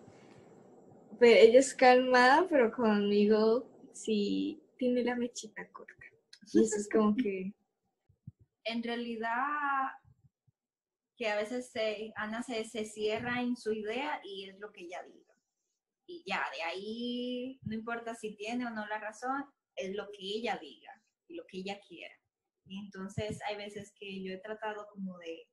Pero 1.19 1.39
ella 1.39 1.59
es 1.59 1.73
calmada, 1.73 2.45
pero 2.49 2.71
conmigo 2.71 3.67
sí 3.93 4.61
tiene 4.77 5.03
la 5.03 5.15
mechita 5.15 5.67
corta. 5.71 5.93
Y 6.53 6.63
eso 6.63 6.75
es 6.77 6.87
como 6.89 7.15
que, 7.15 7.53
En 8.65 8.83
realidad, 8.83 9.31
que 11.17 11.29
a 11.29 11.37
veces 11.37 11.71
se, 11.71 12.11
Ana 12.15 12.43
se, 12.43 12.65
se 12.65 12.85
cierra 12.85 13.41
en 13.41 13.55
su 13.55 13.71
idea 13.71 14.19
y 14.23 14.49
es 14.49 14.59
lo 14.59 14.71
que 14.71 14.81
ella 14.81 15.01
diga. 15.03 15.33
Y 16.07 16.23
ya, 16.25 16.45
de 16.55 16.61
ahí, 16.63 17.59
no 17.63 17.73
importa 17.73 18.13
si 18.15 18.35
tiene 18.35 18.67
o 18.67 18.69
no 18.69 18.85
la 18.85 18.99
razón, 18.99 19.45
es 19.75 19.95
lo 19.95 20.07
que 20.11 20.21
ella 20.21 20.57
diga 20.61 20.91
y 21.27 21.35
lo 21.35 21.45
que 21.47 21.57
ella 21.57 21.79
quiera. 21.87 22.13
Y 22.65 22.79
entonces 22.79 23.39
hay 23.47 23.57
veces 23.57 23.93
que 23.97 24.23
yo 24.23 24.33
he 24.33 24.37
tratado 24.37 24.87
como 24.91 25.17
de, 25.19 25.47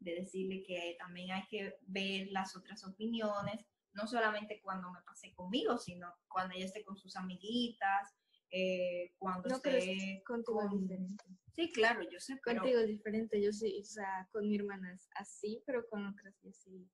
de 0.00 0.14
decirle 0.16 0.62
que 0.62 0.96
también 0.98 1.32
hay 1.32 1.46
que 1.48 1.76
ver 1.82 2.28
las 2.30 2.56
otras 2.56 2.84
opiniones, 2.84 3.64
no 3.94 4.06
solamente 4.06 4.60
cuando 4.62 4.90
me 4.90 5.02
pase 5.02 5.32
conmigo, 5.34 5.78
sino 5.78 6.12
cuando 6.28 6.54
ella 6.54 6.66
esté 6.66 6.84
con 6.84 6.96
sus 6.96 7.16
amiguitas, 7.16 8.14
eh, 8.52 9.14
cuando 9.18 9.48
no, 9.48 9.56
esté 9.56 9.78
es 10.18 10.24
contigo 10.24 10.62
es 10.62 10.68
con- 10.68 10.80
diferente. 10.80 11.24
Sí, 11.54 11.70
claro, 11.72 12.02
yo 12.10 12.18
sé, 12.20 12.40
pero 12.44 12.60
Contigo 12.60 12.80
es 12.80 12.86
diferente, 12.88 13.42
yo 13.42 13.52
sí, 13.52 13.78
o 13.80 13.84
sea, 13.84 14.28
con 14.32 14.48
mi 14.48 14.56
hermana 14.56 14.94
es 14.94 15.08
así, 15.16 15.62
pero 15.66 15.86
con 15.88 16.06
otras 16.06 16.34
yo 16.42 16.52
sí. 16.52 16.88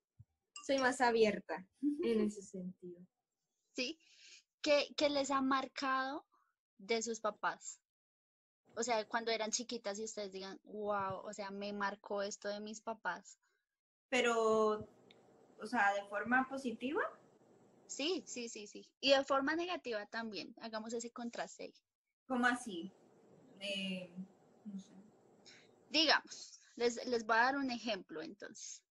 Soy 0.67 0.79
más 0.79 1.01
abierta 1.01 1.67
en 2.03 2.21
ese 2.23 2.43
sentido. 2.43 3.01
¿Sí? 3.75 3.99
¿Qué, 4.63 4.89
qué 4.97 5.09
les 5.11 5.31
ha 5.31 5.41
marcado 5.43 6.27
de 6.79 7.03
sus 7.03 7.21
papás? 7.21 7.81
O 8.75 8.83
sea, 8.83 9.07
cuando 9.07 9.31
eran 9.31 9.51
chiquitas 9.53 9.99
y 9.99 10.05
ustedes 10.05 10.33
digan, 10.33 10.61
wow, 10.65 11.21
o 11.25 11.33
sea, 11.33 11.51
me 11.51 11.73
marcó 11.73 12.23
esto 12.23 12.49
de 12.49 12.61
mis 12.61 12.81
papás. 12.81 13.39
pero, 14.09 14.89
o 15.61 15.67
sea, 15.67 15.93
de 15.95 16.05
forma 16.09 16.49
positiva, 16.49 17.03
Sí, 17.89 18.23
sí, 18.27 18.49
sí, 18.49 18.67
sí. 18.67 18.89
Y 19.01 19.11
de 19.11 19.25
forma 19.25 19.57
negativa 19.57 20.05
también. 20.07 20.55
Hagamos 20.61 20.93
ese 20.93 21.11
contraste. 21.11 21.65
ahí. 21.65 21.75
¿cómo 22.27 22.47
así? 22.47 22.93
Eh, 23.61 24.11
no 24.65 24.79
sé. 24.79 24.93
Digamos, 25.89 26.61
les, 26.77 27.05
les 27.07 27.25
voy 27.25 27.37
a 27.37 27.45
dar 27.45 27.57
un 27.57 27.71
ejemplo 27.71 28.23
entonces. 28.23 28.83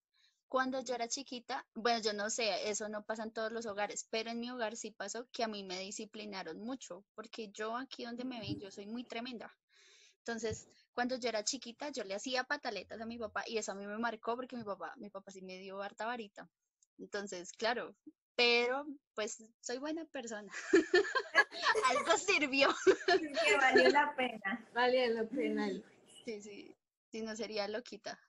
Cuando 0.50 0.82
yo 0.82 0.96
era 0.96 1.08
chiquita, 1.08 1.66
bueno, 1.76 2.02
yo 2.02 2.14
no 2.14 2.30
sé, 2.30 2.70
eso 2.70 2.90
no 2.90 3.04
pasa 3.04 3.24
en 3.24 3.32
todos 3.32 3.52
los 3.52 3.66
hogares, 3.66 4.08
pero 4.10 4.32
en 4.32 4.40
mi 4.40 4.50
hogar 4.50 4.76
sí 4.78 4.92
pasó 4.92 5.28
que 5.32 5.44
a 5.44 5.48
mí 5.48 5.64
me 5.64 5.80
disciplinaron 5.80 6.60
mucho, 6.60 7.06
porque 7.16 7.50
yo 7.50 7.76
aquí 7.76 8.06
donde 8.06 8.24
me 8.24 8.40
ven, 8.40 8.60
yo 8.60 8.72
soy 8.72 8.88
muy 8.88 9.04
tremenda. 9.04 9.54
Entonces, 10.20 10.68
cuando 10.94 11.18
yo 11.18 11.30
era 11.30 11.44
chiquita, 11.44 11.90
yo 11.90 12.04
le 12.04 12.16
hacía 12.16 12.44
pataletas 12.46 13.00
a 13.00 13.06
mi 13.06 13.18
papá 13.18 13.44
y 13.46 13.58
eso 13.58 13.74
a 13.74 13.76
mí 13.76 13.86
me 13.86 13.98
marcó 13.98 14.36
porque 14.36 14.58
mi 14.58 14.64
papá, 14.64 14.94
mi 14.98 15.10
papá 15.10 15.32
sí 15.32 15.42
me 15.42 15.58
dio 15.58 15.82
harta 15.82 16.06
varita. 16.06 16.50
Entonces, 16.98 17.52
claro, 17.52 17.96
pero 18.38 18.86
pues 19.16 19.44
soy 19.60 19.80
buena 19.80 20.06
persona. 20.06 20.54
Algo 21.90 22.18
sirvió. 22.18 22.70
Es 23.08 23.40
que 23.44 23.58
valió 23.58 23.90
la 23.90 24.16
pena. 24.16 24.70
Vale 24.74 25.10
la 25.10 25.24
pena. 25.26 25.70
Sí, 26.24 26.40
sí, 26.42 26.78
si 27.12 27.24
no 27.24 27.36
sería 27.36 27.68
loquita. 27.68 28.20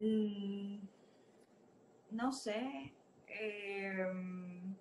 Mm, 0.00 0.80
no 2.10 2.32
sé. 2.32 2.92
em, 3.28 4.76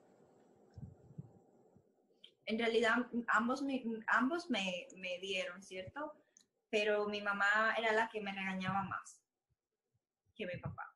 en 2.47 2.57
realidad, 2.57 2.95
ambos, 3.27 3.61
me, 3.61 3.83
ambos 4.07 4.49
me, 4.49 4.87
me 4.97 5.19
dieron, 5.19 5.61
¿cierto? 5.61 6.11
Pero 6.71 7.07
mi 7.07 7.21
mamá 7.21 7.75
era 7.77 7.91
la 7.91 8.09
que 8.09 8.19
me 8.19 8.33
regañaba 8.33 8.81
más 8.81 9.21
que 10.35 10.47
mi 10.47 10.57
papá. 10.57 10.95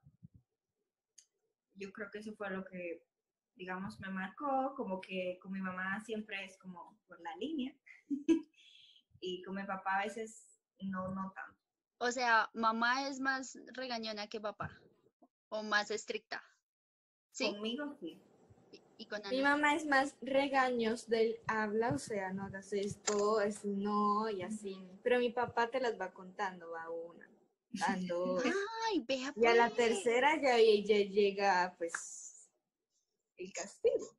Yo 1.75 1.91
creo 1.91 2.09
que 2.09 2.19
eso 2.19 2.33
fue 2.33 2.49
lo 2.49 2.65
que, 2.65 3.03
digamos, 3.55 3.99
me 3.99 4.09
marcó, 4.09 4.73
como 4.75 4.99
que 5.01 5.39
con 5.41 5.51
mi 5.51 5.59
mamá 5.59 5.99
siempre 6.05 6.43
es 6.45 6.57
como 6.57 6.99
por 7.07 7.19
la 7.21 7.35
línea. 7.37 7.73
y 9.19 9.41
con 9.43 9.55
mi 9.55 9.63
papá 9.63 9.99
a 9.99 10.03
veces 10.03 10.59
no, 10.79 11.09
no 11.09 11.31
tanto. 11.31 11.59
O 11.99 12.11
sea, 12.11 12.49
mamá 12.53 13.07
es 13.07 13.19
más 13.19 13.57
regañona 13.73 14.27
que 14.27 14.41
papá 14.41 14.69
o 15.49 15.63
más 15.63 15.91
estricta. 15.91 16.43
¿Sí? 17.31 17.51
Conmigo 17.51 17.95
sí. 17.99 18.21
Y 18.97 19.05
con 19.07 19.21
Mi 19.29 19.39
Ana. 19.39 19.55
mamá 19.55 19.75
es 19.75 19.85
más 19.85 20.15
regaños 20.21 21.07
del 21.07 21.37
habla, 21.47 21.93
o 21.93 21.97
sea, 21.97 22.31
no 22.31 22.43
hagas 22.45 22.73
esto, 22.73 23.41
es 23.41 23.63
no 23.65 24.29
y 24.29 24.43
así. 24.43 24.77
Pero 25.03 25.19
mi 25.19 25.31
papá 25.31 25.69
te 25.69 25.79
las 25.79 25.99
va 25.99 26.11
contando, 26.13 26.69
va 26.71 26.89
una, 26.89 27.27
van 27.71 28.07
dos. 28.07 28.43
Ay, 28.45 29.03
vea 29.07 29.33
Y 29.35 29.45
a 29.45 29.55
la 29.55 29.69
pues. 29.69 29.77
tercera 29.77 30.35
ya, 30.41 30.57
ya 30.57 30.97
llega 31.09 31.73
pues 31.77 32.22
el 33.45 33.53
castigo. 33.53 34.17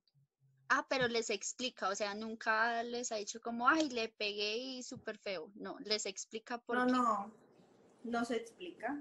Ah, 0.69 0.87
pero 0.88 1.09
les 1.09 1.31
explica, 1.31 1.88
o 1.88 1.95
sea, 1.95 2.14
nunca 2.14 2.83
les 2.83 3.12
ha 3.12 3.16
dicho 3.16 3.40
como, 3.40 3.69
ay, 3.69 3.90
le 3.90 4.09
pegué 4.09 4.57
y 4.57 4.83
súper 4.83 5.19
feo. 5.19 5.52
No, 5.54 5.78
les 5.81 6.07
explica 6.07 6.59
por 6.59 6.76
No, 6.76 6.87
qué. 6.87 6.93
no, 6.93 7.33
no 8.04 8.25
se 8.25 8.37
explica. 8.37 9.00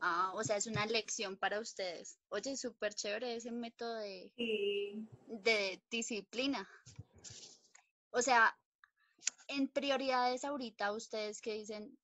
Ah, 0.00 0.32
o 0.34 0.42
sea, 0.44 0.56
es 0.56 0.66
una 0.66 0.84
lección 0.86 1.36
para 1.36 1.60
ustedes. 1.60 2.18
Oye, 2.28 2.56
súper 2.56 2.94
chévere 2.94 3.36
ese 3.36 3.50
método 3.52 3.94
de, 3.96 4.32
de 5.26 5.82
disciplina. 5.90 6.68
O 8.10 8.20
sea, 8.20 8.58
en 9.48 9.68
prioridades 9.68 10.44
ahorita, 10.44 10.92
ustedes 10.92 11.40
que 11.40 11.54
dicen, 11.54 11.96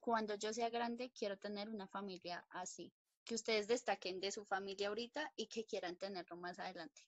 cuando 0.00 0.34
yo 0.34 0.52
sea 0.52 0.70
grande, 0.70 1.12
quiero 1.16 1.36
tener 1.38 1.68
una 1.68 1.86
familia 1.86 2.44
así. 2.50 2.92
Que 3.24 3.34
ustedes 3.34 3.66
destaquen 3.66 4.20
de 4.20 4.30
su 4.30 4.44
familia 4.44 4.88
ahorita 4.88 5.32
y 5.36 5.46
que 5.46 5.64
quieran 5.64 5.96
tenerlo 5.96 6.36
más 6.36 6.58
adelante. 6.58 7.02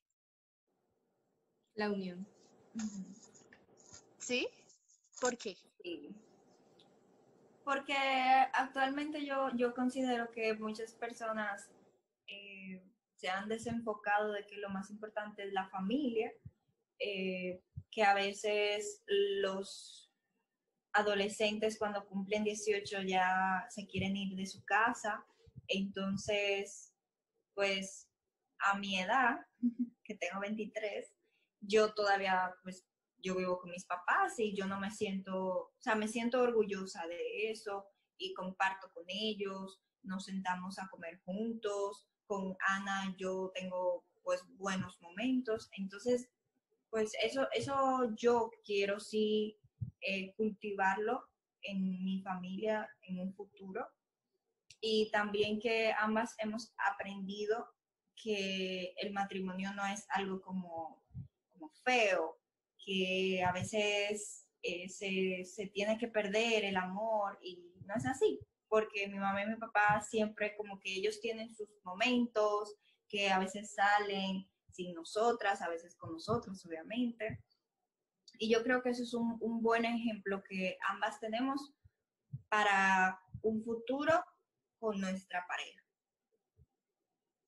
La 1.74 1.90
unión. 1.90 2.26
¿Sí? 4.18 4.48
¿Por 5.20 5.36
qué? 5.36 5.56
Sí. 5.82 6.10
Porque 7.64 7.94
actualmente 8.52 9.24
yo, 9.26 9.50
yo 9.56 9.74
considero 9.74 10.30
que 10.30 10.54
muchas 10.54 10.94
personas 10.94 11.68
eh, 12.28 12.82
se 13.16 13.28
han 13.28 13.48
desenfocado 13.48 14.32
de 14.32 14.46
que 14.46 14.56
lo 14.56 14.68
más 14.70 14.90
importante 14.90 15.44
es 15.44 15.52
la 15.52 15.68
familia, 15.68 16.32
eh, 16.98 17.60
que 17.90 18.02
a 18.02 18.14
veces 18.14 19.02
los 19.06 20.12
adolescentes 20.92 21.78
cuando 21.78 22.06
cumplen 22.06 22.44
18 22.44 23.02
ya 23.02 23.66
se 23.68 23.86
quieren 23.86 24.16
ir 24.16 24.36
de 24.36 24.46
su 24.46 24.64
casa, 24.64 25.26
entonces, 25.68 26.92
pues 27.54 28.08
a 28.58 28.78
mi 28.78 28.98
edad, 28.98 29.38
que 30.04 30.14
tengo 30.14 30.40
23, 30.40 31.12
yo 31.60 31.94
todavía, 31.94 32.54
pues 32.62 32.86
yo 33.18 33.36
vivo 33.36 33.58
con 33.58 33.70
mis 33.70 33.84
papás 33.86 34.38
y 34.38 34.54
yo 34.54 34.66
no 34.66 34.78
me 34.78 34.90
siento, 34.90 35.36
o 35.36 35.74
sea, 35.80 35.94
me 35.94 36.08
siento 36.08 36.40
orgullosa 36.40 37.06
de 37.06 37.50
eso 37.50 37.86
y 38.18 38.34
comparto 38.34 38.90
con 38.92 39.04
ellos, 39.08 39.80
nos 40.02 40.24
sentamos 40.24 40.78
a 40.78 40.88
comer 40.88 41.20
juntos, 41.24 42.06
con 42.26 42.56
Ana 42.60 43.14
yo 43.18 43.50
tengo 43.54 44.04
pues 44.22 44.42
buenos 44.56 45.00
momentos, 45.00 45.68
entonces 45.76 46.28
pues 46.90 47.12
eso, 47.22 47.46
eso 47.52 48.14
yo 48.16 48.50
quiero 48.64 49.00
sí 49.00 49.58
eh, 50.00 50.34
cultivarlo 50.34 51.28
en 51.62 52.04
mi 52.04 52.22
familia 52.22 52.88
en 53.02 53.20
un 53.20 53.34
futuro 53.34 53.86
y 54.88 55.10
también 55.10 55.58
que 55.58 55.92
ambas 55.98 56.36
hemos 56.38 56.72
aprendido 56.78 57.66
que 58.14 58.94
el 58.98 59.12
matrimonio 59.12 59.74
no 59.74 59.84
es 59.84 60.06
algo 60.10 60.40
como, 60.40 61.02
como 61.52 61.68
feo, 61.82 62.38
que 62.78 63.42
a 63.42 63.50
veces 63.50 64.46
eh, 64.62 64.88
se, 64.88 65.44
se 65.44 65.66
tiene 65.66 65.98
que 65.98 66.06
perder 66.06 66.64
el 66.64 66.76
amor 66.76 67.36
y 67.42 67.74
no 67.84 67.94
es 67.96 68.06
así, 68.06 68.38
porque 68.68 69.08
mi 69.08 69.18
mamá 69.18 69.42
y 69.42 69.48
mi 69.48 69.56
papá 69.56 70.00
siempre 70.08 70.56
como 70.56 70.78
que 70.78 70.94
ellos 70.94 71.20
tienen 71.20 71.52
sus 71.52 71.68
momentos, 71.82 72.76
que 73.08 73.28
a 73.28 73.40
veces 73.40 73.74
salen 73.74 74.48
sin 74.70 74.94
nosotras, 74.94 75.62
a 75.62 75.68
veces 75.68 75.96
con 75.96 76.12
nosotros, 76.12 76.64
obviamente. 76.64 77.42
Y 78.38 78.48
yo 78.52 78.62
creo 78.62 78.84
que 78.84 78.90
eso 78.90 79.02
es 79.02 79.14
un, 79.14 79.36
un 79.40 79.60
buen 79.62 79.84
ejemplo 79.84 80.44
que 80.48 80.78
ambas 80.88 81.18
tenemos 81.18 81.72
para 82.48 83.18
un 83.42 83.64
futuro 83.64 84.22
con 84.78 85.00
nuestra 85.00 85.46
pareja. 85.46 85.82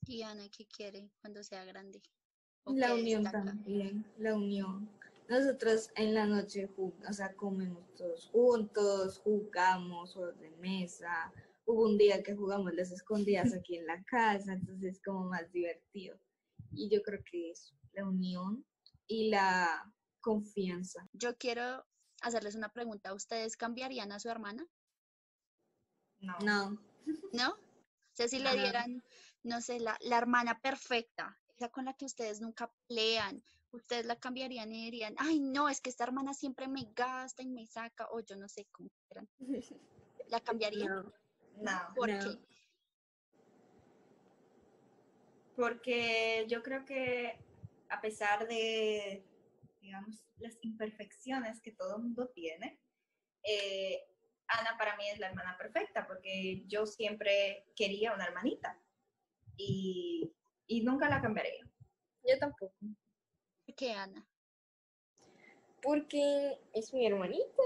¿Y 0.06 0.23
Ana 0.23 0.49
qué 0.50 0.66
quiere 0.66 1.11
cuando 1.20 1.42
sea 1.42 1.64
grande? 1.64 2.02
¿O 2.64 2.73
La 2.75 2.94
unión 2.94 3.23
destaca? 3.25 3.44
también, 3.44 4.04
la 4.18 4.35
unión. 4.35 4.88
Nosotros 5.28 5.90
en 5.97 6.14
la 6.14 6.26
noche, 6.26 6.70
o 6.78 7.12
sea, 7.12 7.35
comemos 7.37 7.94
todos 7.94 8.28
juntos, 8.30 9.18
jugamos 9.18 10.14
juegos 10.14 10.38
de 10.40 10.50
mesa. 10.52 11.32
Hubo 11.66 11.85
un 11.85 11.99
día 11.99 12.23
que 12.23 12.35
jugamos 12.35 12.73
las 12.75 12.90
escondidas 12.90 13.52
aquí 13.52 13.76
en 13.76 13.87
la 13.87 14.02
casa, 14.04 14.54
entonces 14.54 14.94
es 14.97 15.02
como 15.02 15.28
más 15.28 15.50
divertido. 15.52 16.18
Y 16.73 16.88
yo 16.88 17.02
creo 17.02 17.20
que 17.30 17.50
es 17.50 17.75
la 17.93 18.06
unión 18.06 18.64
y 19.06 19.28
la 19.28 19.93
confianza. 20.21 21.06
Yo 21.12 21.36
quiero 21.36 21.84
hacerles 22.23 22.54
una 22.54 22.73
pregunta. 22.73 23.12
¿Ustedes 23.12 23.56
cambiarían 23.58 24.12
a 24.12 24.21
su 24.21 24.30
hermana? 24.30 24.67
No. 26.21 26.36
No, 26.43 26.78
¿No? 27.32 27.50
O 27.50 28.14
sea, 28.18 28.28
si 28.28 28.38
le 28.38 28.52
dieran, 28.52 29.02
no 29.44 29.60
sé, 29.60 29.78
la, 29.80 29.97
la 30.00 30.18
hermana 30.18 30.60
perfecta, 30.60 31.38
esa 31.56 31.68
con 31.68 31.84
la 31.84 31.94
que 31.94 32.04
ustedes 32.04 32.40
nunca 32.40 32.73
pelean, 32.88 33.42
ustedes 33.71 34.06
la 34.06 34.16
cambiarían 34.16 34.73
y 34.73 34.84
dirían, 34.84 35.14
ay, 35.18 35.40
no, 35.40 35.68
es 35.68 35.80
que 35.80 35.90
esta 35.90 36.04
hermana 36.04 36.34
siempre 36.34 36.68
me 36.68 36.88
gasta 36.94 37.42
y 37.42 37.49
me 37.49 37.66
saca, 37.66 38.08
o 38.10 38.21
yo 38.21 38.36
no 38.36 38.49
sé 38.49 38.66
cómo 38.73 38.90
quieran. 39.06 39.28
¿La 40.28 40.40
cambiarían? 40.40 40.88
no. 40.88 41.12
No, 41.60 41.94
¿Por 41.97 42.08
no. 42.08 42.18
qué? 42.21 42.38
porque 45.58 46.47
yo 46.49 46.62
creo 46.62 46.84
que 46.84 47.36
a 47.88 48.00
pesar 48.00 48.47
de, 48.47 49.25
digamos, 49.80 50.25
las 50.36 50.56
imperfecciones 50.62 51.60
que 51.60 51.73
todo 51.73 51.97
el 51.97 52.04
mundo 52.04 52.28
tiene, 52.28 52.78
eh, 53.42 54.04
Ana 54.49 54.76
para 54.78 54.97
mí 54.97 55.08
es 55.08 55.19
la 55.19 55.28
hermana 55.28 55.56
perfecta, 55.58 56.06
porque 56.06 56.65
yo 56.67 56.87
siempre 56.87 57.67
quería 57.76 58.15
una 58.15 58.25
hermanita 58.25 58.80
y, 59.56 60.32
y 60.67 60.82
nunca 60.82 61.08
la 61.08 61.21
cambiaría. 61.21 61.69
Yo 62.25 62.39
tampoco. 62.39 62.75
¿Por 63.67 63.75
qué, 63.75 63.93
Ana? 63.93 64.26
Porque 65.82 66.61
es 66.73 66.93
mi 66.93 67.06
hermanita. 67.06 67.63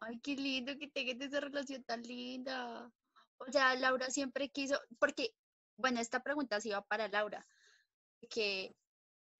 Ay, 0.00 0.18
qué 0.20 0.36
lindo 0.36 0.76
que 0.78 0.88
tengan 0.88 1.22
esa 1.22 1.40
relación 1.40 1.82
tan 1.84 2.02
linda. 2.02 2.90
O 3.38 3.52
sea, 3.52 3.74
Laura 3.76 4.10
siempre 4.10 4.48
quiso, 4.48 4.80
porque, 4.98 5.34
bueno, 5.76 6.00
esta 6.00 6.22
pregunta 6.22 6.60
sí 6.60 6.70
va 6.70 6.82
para 6.82 7.08
Laura, 7.08 7.46
que 8.30 8.74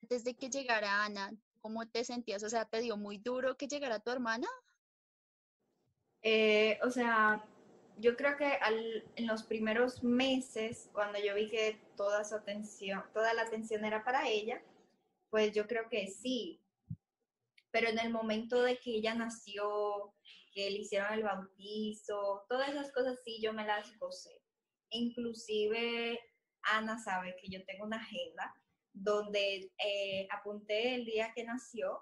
antes 0.03 0.25
de 0.25 0.37
que 0.37 0.51
llegara 0.51 1.05
Ana, 1.05 1.33
¿cómo 1.61 1.89
te 1.89 2.05
sentías? 2.05 2.43
O 2.43 2.49
sea, 2.49 2.65
¿te 2.65 2.81
dio 2.81 2.97
muy 2.97 3.19
duro 3.19 3.57
que 3.57 3.67
llegara 3.67 3.99
tu 3.99 4.11
hermana? 4.11 4.49
Eh, 6.23 6.79
o 6.83 6.91
sea, 6.91 7.45
yo 7.99 8.17
creo 8.17 8.37
que 8.37 8.59
en 9.17 9.27
los 9.27 9.43
primeros 9.43 10.03
meses, 10.05 10.89
cuando 10.93 11.19
yo 11.19 11.35
vi 11.35 11.49
que 11.49 11.81
toda 11.97 12.25
su 12.25 12.35
atención, 12.35 13.03
toda 13.13 13.35
la 13.35 13.43
atención 13.43 13.85
era 13.85 14.05
para 14.05 14.29
ella, 14.29 14.63
pues 15.31 15.53
yo 15.53 15.67
creo 15.67 15.89
que 15.89 16.07
sí. 16.09 16.61
Pero 17.71 17.89
en 17.89 17.99
el 17.99 18.11
momento 18.11 18.63
de 18.63 18.79
que 18.79 18.93
ella 18.93 19.15
nació, 19.15 20.15
que 20.53 20.71
le 20.71 20.79
hicieron 20.79 21.13
el 21.13 21.23
bautizo, 21.23 22.45
todas 22.49 22.71
esas 22.71 22.93
cosas 22.93 23.19
sí, 23.25 23.41
yo 23.43 23.53
me 23.53 23.67
las 23.67 23.97
gocé. 23.99 24.41
Inclusive 24.91 26.19
Ana 26.63 26.99
sabe 26.99 27.37
que 27.41 27.49
yo 27.49 27.65
tengo 27.65 27.85
una 27.85 27.99
agenda 27.99 28.55
donde 28.93 29.71
eh, 29.85 30.29
apunté 30.31 30.95
el 30.95 31.05
día 31.05 31.33
que 31.35 31.45
nació 31.45 32.01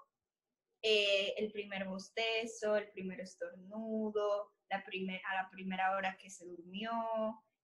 eh, 0.81 1.33
el 1.37 1.51
primer 1.51 1.87
bostezo, 1.87 2.75
el 2.75 2.89
primer 2.91 3.19
estornudo, 3.21 4.53
la 4.69 4.83
primer, 4.83 5.21
a 5.25 5.43
la 5.43 5.49
primera 5.49 5.95
hora 5.95 6.17
que 6.17 6.29
se 6.29 6.45
durmió. 6.45 6.91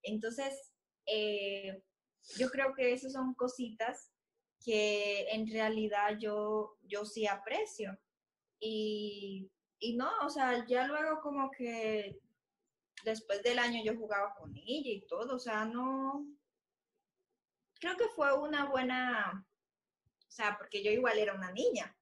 Entonces, 0.02 0.74
eh, 1.06 1.84
yo 2.38 2.50
creo 2.50 2.74
que 2.74 2.94
esas 2.94 3.14
son 3.14 3.34
cositas 3.36 4.12
que 4.64 5.28
en 5.30 5.48
realidad 5.48 6.18
yo, 6.20 6.78
yo 6.82 7.06
sí 7.06 7.28
aprecio. 7.28 7.98
Y, 8.60 9.52
y 9.80 9.96
no, 9.96 10.10
o 10.26 10.30
sea, 10.30 10.66
ya 10.66 10.88
luego 10.88 11.22
como 11.22 11.52
que 11.52 12.20
después 13.04 13.44
del 13.44 13.60
año 13.60 13.84
yo 13.84 13.98
jugaba 13.98 14.34
con 14.36 14.56
ella 14.56 14.92
y 14.92 15.06
todo, 15.08 15.36
o 15.36 15.40
sea, 15.40 15.66
no, 15.66 16.26
creo 17.80 17.98
que 17.98 18.08
fue 18.16 18.34
una 18.40 18.70
buena, 18.70 19.46
o 20.26 20.32
sea, 20.32 20.58
porque 20.58 20.82
yo 20.82 20.90
igual 20.90 21.20
era 21.20 21.34
una 21.34 21.52
niña 21.52 21.94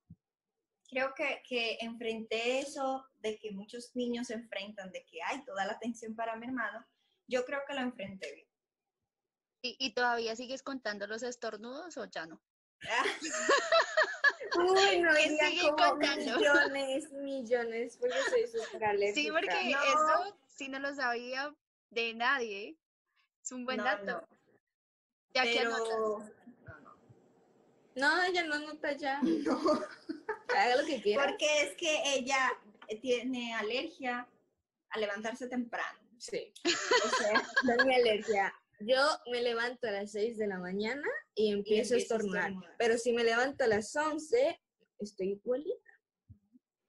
creo 0.91 1.13
que, 1.15 1.41
que 1.47 1.77
enfrenté 1.79 2.59
eso 2.59 3.07
de 3.19 3.39
que 3.39 3.51
muchos 3.51 3.95
niños 3.95 4.27
se 4.27 4.33
enfrentan, 4.33 4.91
de 4.91 5.05
que 5.05 5.23
hay 5.23 5.43
toda 5.45 5.65
la 5.65 5.73
atención 5.73 6.15
para 6.15 6.35
mi 6.35 6.45
hermano, 6.47 6.85
yo 7.27 7.45
creo 7.45 7.61
que 7.65 7.73
lo 7.73 7.79
enfrenté 7.79 8.33
bien. 8.33 8.47
¿Y, 9.63 9.77
y 9.79 9.93
todavía 9.93 10.35
sigues 10.35 10.61
contando 10.63 11.07
los 11.07 11.23
estornudos 11.23 11.95
o 11.97 12.05
ya 12.05 12.25
no? 12.25 12.41
Uy, 14.57 14.99
no, 14.99 15.13
¿Qué 15.13 15.29
digan 15.29 15.49
sigue 15.49 15.61
como 15.61 15.77
contando? 15.77 16.37
millones, 16.39 17.11
millones, 17.13 17.97
porque 17.97 18.17
soy 18.29 18.47
súper 18.47 18.83
alérgica. 18.83 19.21
Sí, 19.21 19.31
porque 19.31 19.71
No. 19.71 19.83
eso 19.83 20.37
sí 20.47 20.67
no 20.67 20.79
lo 20.79 20.93
sabía 20.93 21.55
de 21.89 22.13
nadie. 22.15 22.77
Es 23.41 23.51
un 23.53 23.63
buen 23.65 23.77
No, 23.77 23.85
dato. 23.85 24.03
no, 24.05 24.27
Ya 25.33 25.43
que 25.43 25.53
pero 25.57 25.73
anotas. 25.73 26.31
No, 27.95 28.23
ella 28.23 28.43
no 28.45 28.59
nota 28.59 28.93
ya. 28.93 29.19
No, 29.45 30.57
Haga 30.57 30.75
lo 30.81 30.85
que 30.85 31.01
quiera. 31.01 31.23
porque 31.25 31.63
es 31.63 31.75
que 31.77 32.15
ella 32.15 32.51
tiene 33.01 33.53
alergia 33.53 34.27
a 34.89 34.99
levantarse 34.99 35.47
temprano. 35.47 35.99
Sí. 36.17 36.51
O 36.65 37.09
sea, 37.17 37.41
no 37.77 37.85
mi 37.85 37.95
alergia. 37.95 38.53
Yo 38.81 38.97
me 39.31 39.41
levanto 39.41 39.87
a 39.87 39.91
las 39.91 40.11
6 40.11 40.37
de 40.37 40.47
la 40.47 40.59
mañana 40.59 41.07
y 41.35 41.51
empiezo 41.51 41.93
a 41.93 41.97
estornudar. 41.97 42.51
Pero 42.77 42.97
si 42.97 43.13
me 43.13 43.23
levanto 43.23 43.63
a 43.63 43.67
las 43.67 43.95
11, 43.95 44.59
estoy 44.99 45.31
igualita. 45.33 45.89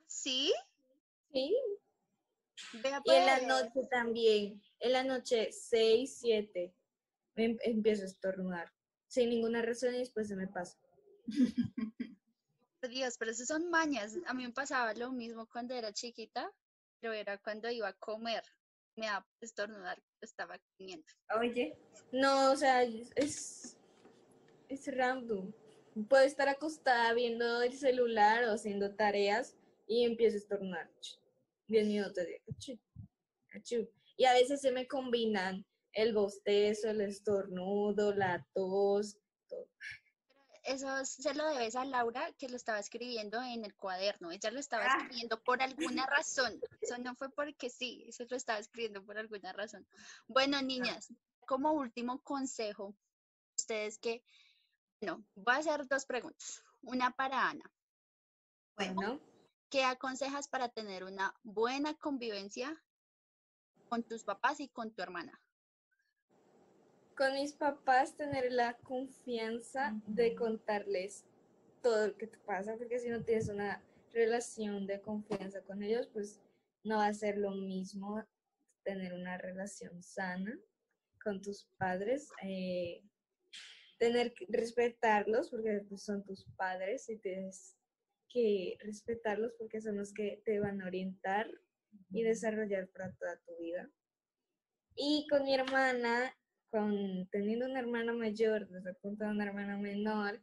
¿Sí? 0.06 0.52
Sí. 1.32 1.54
Vea 2.82 3.00
Y 3.04 3.10
en 3.14 3.26
la 3.26 3.36
pues. 3.36 3.46
noche 3.48 3.88
también. 3.90 4.62
En 4.80 4.92
la 4.92 5.04
noche, 5.04 5.50
6, 5.52 6.16
7, 6.20 6.74
me 7.36 7.44
em- 7.44 7.58
empiezo 7.62 8.02
a 8.02 8.06
estornudar. 8.06 8.72
Sin 9.06 9.28
ninguna 9.30 9.62
razón 9.62 9.94
y 9.94 9.98
después 9.98 10.28
se 10.28 10.34
me 10.36 10.48
pasa. 10.48 10.78
Dios, 12.88 13.16
pero 13.18 13.30
eso 13.30 13.44
son 13.44 13.70
mañas. 13.70 14.16
A 14.26 14.34
mí 14.34 14.44
me 14.44 14.52
pasaba 14.52 14.92
lo 14.94 15.12
mismo 15.12 15.46
cuando 15.46 15.74
era 15.74 15.92
chiquita, 15.92 16.52
pero 17.00 17.12
era 17.12 17.38
cuando 17.38 17.70
iba 17.70 17.88
a 17.88 17.92
comer. 17.94 18.42
Me 18.96 19.06
daba 19.06 19.26
estornudar, 19.40 20.02
estaba 20.20 20.58
comiendo. 20.76 21.06
Oye, 21.38 21.76
No, 22.12 22.52
o 22.52 22.56
sea, 22.56 22.82
es, 22.82 23.78
es 24.68 24.96
random. 24.96 25.52
Puedo 26.08 26.24
estar 26.24 26.48
acostada 26.48 27.12
viendo 27.14 27.62
el 27.62 27.72
celular 27.72 28.44
o 28.44 28.52
haciendo 28.52 28.94
tareas 28.94 29.56
y 29.86 30.04
empiezo 30.04 30.36
a 30.36 30.38
estornudar. 30.38 30.90
Diez 31.66 31.86
minutos 31.86 32.24
de. 32.24 32.42
Y 34.16 34.24
a 34.24 34.32
veces 34.34 34.60
se 34.60 34.72
me 34.72 34.86
combinan 34.86 35.64
el 35.92 36.12
bostezo, 36.14 36.90
el 36.90 37.00
estornudo, 37.02 38.14
la 38.14 38.46
tos. 38.54 39.18
todo. 39.48 39.68
Eso 40.64 41.04
se 41.04 41.34
lo 41.34 41.46
debes 41.48 41.74
a 41.74 41.84
Laura, 41.84 42.32
que 42.34 42.48
lo 42.48 42.56
estaba 42.56 42.78
escribiendo 42.78 43.42
en 43.42 43.64
el 43.64 43.74
cuaderno. 43.74 44.30
Ella 44.30 44.50
lo 44.50 44.60
estaba 44.60 44.84
Ah. 44.84 44.96
escribiendo 44.98 45.42
por 45.42 45.60
alguna 45.62 46.06
razón. 46.06 46.60
Eso 46.80 46.98
no 46.98 47.14
fue 47.16 47.30
porque 47.30 47.68
sí, 47.68 48.04
eso 48.06 48.24
lo 48.30 48.36
estaba 48.36 48.58
escribiendo 48.60 49.04
por 49.04 49.18
alguna 49.18 49.52
razón. 49.52 49.86
Bueno, 50.28 50.62
niñas, 50.62 51.12
como 51.46 51.72
último 51.72 52.22
consejo, 52.22 52.94
ustedes 53.58 53.98
que, 53.98 54.24
bueno, 55.00 55.24
voy 55.34 55.54
a 55.54 55.58
hacer 55.58 55.88
dos 55.88 56.06
preguntas. 56.06 56.62
Una 56.82 57.10
para 57.10 57.48
Ana. 57.50 57.70
bueno, 58.76 58.94
Bueno, 58.94 59.20
¿Qué 59.68 59.84
aconsejas 59.84 60.48
para 60.48 60.68
tener 60.68 61.02
una 61.02 61.34
buena 61.42 61.94
convivencia 61.94 62.78
con 63.88 64.02
tus 64.02 64.22
papás 64.22 64.60
y 64.60 64.68
con 64.68 64.92
tu 64.92 65.00
hermana? 65.02 65.40
Con 67.16 67.34
mis 67.34 67.52
papás 67.52 68.16
tener 68.16 68.52
la 68.52 68.74
confianza 68.78 69.94
de 70.06 70.34
contarles 70.34 71.24
todo 71.82 72.08
lo 72.08 72.16
que 72.16 72.26
te 72.26 72.38
pasa, 72.38 72.76
porque 72.76 72.98
si 72.98 73.08
no 73.08 73.22
tienes 73.22 73.48
una 73.48 73.82
relación 74.12 74.86
de 74.86 75.00
confianza 75.00 75.62
con 75.62 75.82
ellos, 75.82 76.08
pues 76.12 76.40
no 76.84 76.98
va 76.98 77.06
a 77.06 77.14
ser 77.14 77.38
lo 77.38 77.52
mismo 77.52 78.24
tener 78.84 79.12
una 79.14 79.38
relación 79.38 80.02
sana 80.02 80.58
con 81.22 81.40
tus 81.40 81.68
padres, 81.78 82.28
eh, 82.42 83.02
tener 83.98 84.34
que 84.34 84.46
respetarlos 84.48 85.50
porque 85.50 85.84
pues, 85.88 86.02
son 86.02 86.24
tus 86.24 86.44
padres 86.56 87.08
y 87.08 87.18
tienes 87.18 87.76
que 88.28 88.76
respetarlos 88.80 89.52
porque 89.58 89.80
son 89.80 89.96
los 89.98 90.12
que 90.12 90.42
te 90.44 90.58
van 90.58 90.82
a 90.82 90.86
orientar 90.86 91.48
y 92.10 92.22
desarrollar 92.22 92.88
para 92.88 93.12
toda 93.12 93.38
tu 93.40 93.56
vida. 93.58 93.90
Y 94.94 95.26
con 95.28 95.44
mi 95.44 95.54
hermana, 95.54 96.34
con 96.72 97.28
teniendo 97.30 97.66
una 97.66 97.80
hermana 97.80 98.14
mayor 98.14 98.66
desde 98.66 98.90
el 98.90 98.96
punto 98.96 99.24
de 99.24 99.30
una 99.30 99.44
hermana 99.44 99.76
menor, 99.76 100.40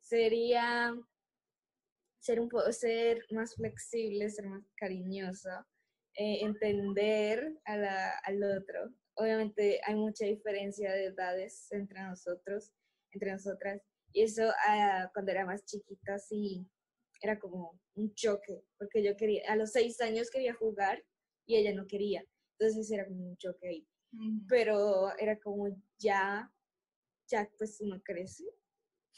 sería 0.00 0.92
ser 2.18 2.40
un 2.40 2.48
poco 2.48 2.72
ser 2.72 3.24
más 3.30 3.54
flexible, 3.54 4.28
ser 4.28 4.46
más 4.46 4.64
cariñoso, 4.76 5.50
eh, 6.16 6.40
entender 6.40 7.56
al 7.64 8.42
otro. 8.42 8.92
Obviamente 9.14 9.80
hay 9.86 9.94
mucha 9.94 10.26
diferencia 10.26 10.92
de 10.92 11.06
edades 11.06 11.70
entre 11.70 12.02
nosotros, 12.02 12.72
entre 13.12 13.32
nosotras, 13.32 13.80
y 14.12 14.22
eso 14.22 14.50
ah, 14.66 15.08
cuando 15.14 15.30
era 15.30 15.46
más 15.46 15.64
chiquita 15.64 16.18
sí 16.18 16.66
era 17.22 17.38
como 17.38 17.80
un 17.94 18.12
choque, 18.14 18.64
porque 18.78 19.02
yo 19.02 19.16
quería, 19.16 19.42
a 19.48 19.56
los 19.56 19.70
seis 19.72 20.00
años 20.00 20.30
quería 20.30 20.54
jugar 20.54 21.04
y 21.46 21.56
ella 21.56 21.72
no 21.72 21.86
quería, 21.86 22.24
entonces 22.58 22.90
era 22.90 23.06
como 23.06 23.28
un 23.28 23.36
choque 23.36 23.68
ahí 23.68 23.88
pero 24.48 25.16
era 25.18 25.38
como 25.38 25.68
ya, 25.98 26.52
ya 27.26 27.50
pues 27.58 27.80
uno 27.80 28.00
crece 28.02 28.44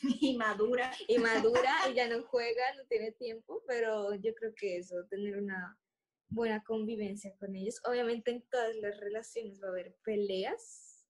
y 0.03 0.37
madura. 0.37 0.93
y 1.09 1.19
madura 1.19 1.75
y 1.91 1.95
ya 1.95 2.09
no 2.09 2.23
juega, 2.31 2.75
no 2.77 2.85
tiene 2.87 3.13
tiempo, 3.13 3.63
pero 3.67 4.15
yo 4.15 4.35
creo 4.35 4.55
que 4.55 4.79
eso, 4.79 5.05
tener 5.09 5.37
una 5.37 5.79
buena 6.29 6.63
convivencia 6.63 7.35
con 7.37 7.55
ellos. 7.55 7.81
Obviamente 7.85 8.31
en 8.31 8.43
todas 8.43 8.77
las 8.77 8.99
relaciones 8.99 9.61
va 9.63 9.69
a 9.69 9.71
haber 9.71 9.97
peleas, 10.05 11.07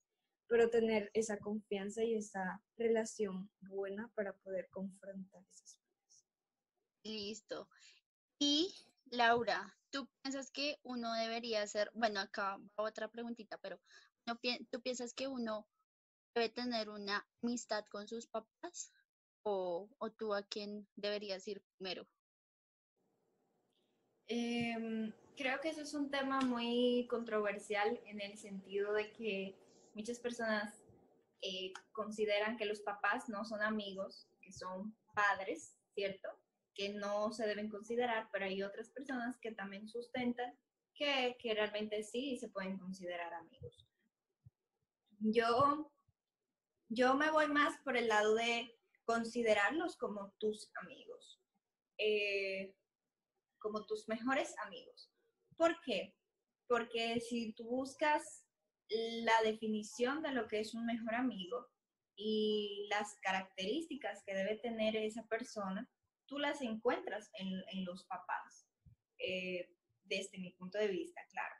pero 0.48 0.70
tener 0.70 1.10
esa 1.14 1.38
confianza 1.38 2.02
y 2.02 2.14
esa 2.14 2.62
relación 2.76 3.50
buena 3.60 4.10
para 4.14 4.32
poder 4.38 4.68
confrontar 4.70 5.44
esas 5.48 5.78
peleas. 5.78 6.26
Listo. 7.04 7.68
Y 8.38 8.74
Laura, 9.10 9.76
¿tú 9.90 10.08
piensas 10.22 10.50
que 10.50 10.78
uno 10.82 11.12
debería 11.14 11.66
ser, 11.66 11.90
bueno, 11.94 12.20
acá 12.20 12.58
va 12.58 12.84
otra 12.84 13.08
preguntita, 13.10 13.58
pero 13.58 13.80
¿no 14.26 14.38
pi- 14.38 14.64
¿tú 14.70 14.80
piensas 14.82 15.14
que 15.14 15.28
uno 15.28 15.68
debe 16.34 16.48
tener 16.50 16.88
una 16.90 17.28
amistad 17.42 17.84
con 17.90 18.08
sus 18.08 18.26
papás? 18.26 18.92
¿O, 19.42 19.88
o 19.98 20.10
tú 20.10 20.34
a 20.34 20.42
quién 20.42 20.86
deberías 20.96 21.46
ir 21.48 21.62
primero? 21.78 22.06
Em, 24.28 25.12
creo 25.36 25.60
que 25.60 25.70
eso 25.70 25.82
es 25.82 25.94
un 25.94 26.10
tema 26.10 26.40
muy 26.40 27.06
controversial 27.10 28.00
en 28.06 28.20
el 28.20 28.38
sentido 28.38 28.92
de 28.92 29.12
que 29.12 29.56
muchas 29.94 30.20
personas 30.20 30.84
eh, 31.42 31.72
consideran 31.92 32.56
que 32.56 32.66
los 32.66 32.80
papás 32.80 33.28
no 33.28 33.44
son 33.44 33.62
amigos, 33.62 34.28
que 34.40 34.52
son 34.52 34.94
padres, 35.14 35.74
¿cierto? 35.94 36.28
Que 36.74 36.90
no 36.90 37.32
se 37.32 37.46
deben 37.46 37.68
considerar, 37.68 38.28
pero 38.32 38.44
hay 38.44 38.62
otras 38.62 38.90
personas 38.90 39.38
que 39.38 39.52
también 39.52 39.88
sustentan 39.88 40.56
que, 40.94 41.54
realmente 41.54 42.02
sí 42.02 42.36
se 42.36 42.48
pueden 42.48 42.78
considerar 42.78 43.32
amigos. 43.32 43.86
Yo, 45.18 45.90
yo 46.88 47.14
me 47.14 47.30
voy 47.30 47.48
más 47.48 47.78
por 47.84 47.96
el 47.96 48.08
lado 48.08 48.34
de 48.34 48.78
considerarlos 49.04 49.96
como 49.96 50.32
tus 50.38 50.70
amigos. 50.74 51.40
Eh, 51.98 52.74
como 53.58 53.86
tus 53.86 54.08
mejores 54.08 54.54
amigos. 54.64 55.12
¿Por 55.56 55.80
qué? 55.82 56.16
Porque 56.66 57.20
si 57.20 57.52
tú 57.52 57.64
buscas 57.64 58.46
la 58.88 59.42
definición 59.42 60.22
de 60.22 60.32
lo 60.32 60.48
que 60.48 60.60
es 60.60 60.74
un 60.74 60.86
mejor 60.86 61.14
amigo 61.14 61.68
y 62.16 62.86
las 62.90 63.18
características 63.20 64.22
que 64.24 64.34
debe 64.34 64.56
tener 64.56 64.96
esa 64.96 65.26
persona, 65.26 65.88
tú 66.30 66.38
las 66.38 66.62
encuentras 66.62 67.28
en, 67.34 67.48
en 67.72 67.84
los 67.84 68.04
papás, 68.04 68.66
eh, 69.18 69.68
desde 70.04 70.38
mi 70.38 70.52
punto 70.52 70.78
de 70.78 70.88
vista, 70.88 71.20
claro. 71.30 71.54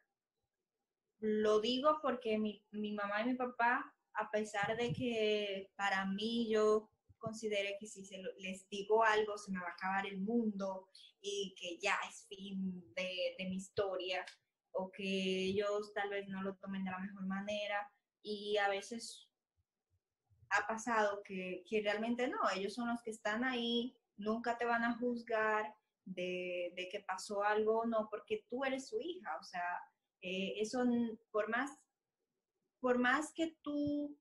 Lo 1.19 1.61
digo 1.61 1.99
porque 2.01 2.39
mi, 2.39 2.65
mi 2.71 2.93
mamá 2.93 3.21
y 3.23 3.27
mi 3.27 3.35
papá, 3.35 3.93
a 4.15 4.31
pesar 4.31 4.77
de 4.77 4.93
que 4.93 5.71
para 5.77 6.07
mí 6.07 6.49
yo 6.51 6.91
considere 7.19 7.77
que 7.79 7.87
si 7.87 8.05
se 8.05 8.19
lo- 8.23 8.33
les 8.39 8.67
digo 8.71 9.05
algo 9.05 9.37
se 9.37 9.53
me 9.53 9.61
va 9.61 9.69
a 9.69 9.73
acabar 9.73 10.07
el 10.07 10.19
mundo 10.21 10.89
y 11.21 11.55
que 11.59 11.79
ya 11.79 11.97
es 12.09 12.27
fin 12.29 12.83
de, 12.95 13.35
de 13.39 13.45
mi 13.51 13.57
historia 13.57 14.25
o 14.71 14.91
que 14.91 15.03
ellos 15.05 15.93
tal 15.93 16.09
vez 16.09 16.27
no 16.29 16.43
lo 16.43 16.57
tomen 16.57 16.85
de 16.85 16.91
la 16.93 16.99
mejor 16.99 17.27
manera 17.27 17.93
y 18.23 18.57
a 18.57 18.69
veces 18.71 19.29
ha 20.49 20.67
pasado 20.67 21.23
que, 21.23 21.63
que 21.69 21.83
realmente 21.83 22.27
no, 22.29 22.39
ellos 22.57 22.75
son 22.75 22.89
los 22.89 23.03
que 23.03 23.11
están 23.11 23.45
ahí, 23.45 23.97
nunca 24.21 24.57
te 24.57 24.65
van 24.65 24.85
a 24.85 24.97
juzgar 24.99 25.75
de, 26.05 26.73
de 26.77 26.89
que 26.89 27.01
pasó 27.01 27.43
algo 27.43 27.81
o 27.81 27.87
no, 27.87 28.09
porque 28.11 28.45
tú 28.49 28.65
eres 28.65 28.89
su 28.89 29.01
hija, 29.01 29.37
o 29.39 29.45
sea, 29.45 29.81
eh, 30.23 30.61
eso 30.61 30.85
por 31.31 31.49
más, 31.49 31.71
por 32.81 32.99
más 32.99 33.33
que 33.35 33.57
tú 33.63 34.19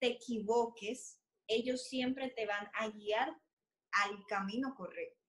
te 0.00 0.08
equivoques, 0.08 1.20
ellos 1.46 1.88
siempre 1.88 2.30
te 2.30 2.46
van 2.46 2.68
a 2.74 2.88
guiar 2.88 3.28
al 3.92 4.24
camino 4.28 4.74
correcto. 4.74 5.22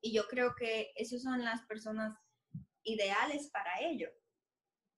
Y 0.00 0.12
yo 0.12 0.26
creo 0.28 0.54
que 0.54 0.92
esas 0.96 1.22
son 1.22 1.44
las 1.44 1.64
personas 1.66 2.16
ideales 2.82 3.50
para 3.50 3.80
ello. 3.80 4.08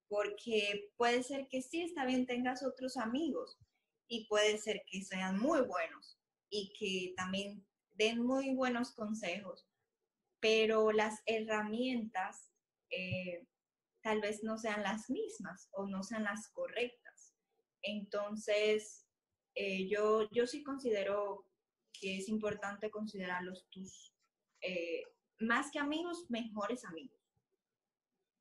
Porque 0.09 0.91
puede 0.97 1.23
ser 1.23 1.49
que 1.49 1.61
sí, 1.63 1.83
está 1.83 2.07
bien, 2.07 2.27
tengas 2.27 2.63
otros 2.63 2.97
amigos 2.97 3.59
y 4.07 4.27
puede 4.27 4.57
ser 4.59 4.83
que 4.91 5.03
sean 5.03 5.39
muy 5.39 5.61
buenos 5.61 6.19
y 6.51 6.73
que 6.79 7.15
también 7.15 7.68
den 7.99 8.25
muy 8.25 8.55
buenos 8.55 8.93
consejos, 8.93 9.67
pero 10.41 10.93
las 10.93 11.21
herramientas 11.27 12.53
eh, 12.91 13.45
tal 14.03 14.21
vez 14.21 14.43
no 14.45 14.57
sean 14.57 14.83
las 14.83 15.11
mismas 15.11 15.69
o 15.73 15.87
no 15.87 16.03
sean 16.03 16.25
las 16.25 16.49
correctas. 16.49 17.35
Entonces, 17.83 19.05
eh, 19.55 19.89
yo, 19.89 20.31
yo 20.31 20.47
sí 20.47 20.63
considero 20.63 21.45
que 21.93 22.19
es 22.19 22.29
importante 22.29 22.91
considerarlos 22.91 23.67
tus, 23.71 24.15
eh, 24.61 25.03
más 25.41 25.71
que 25.73 25.81
amigos, 25.81 26.27
mejores 26.29 26.85
amigos. 26.85 27.19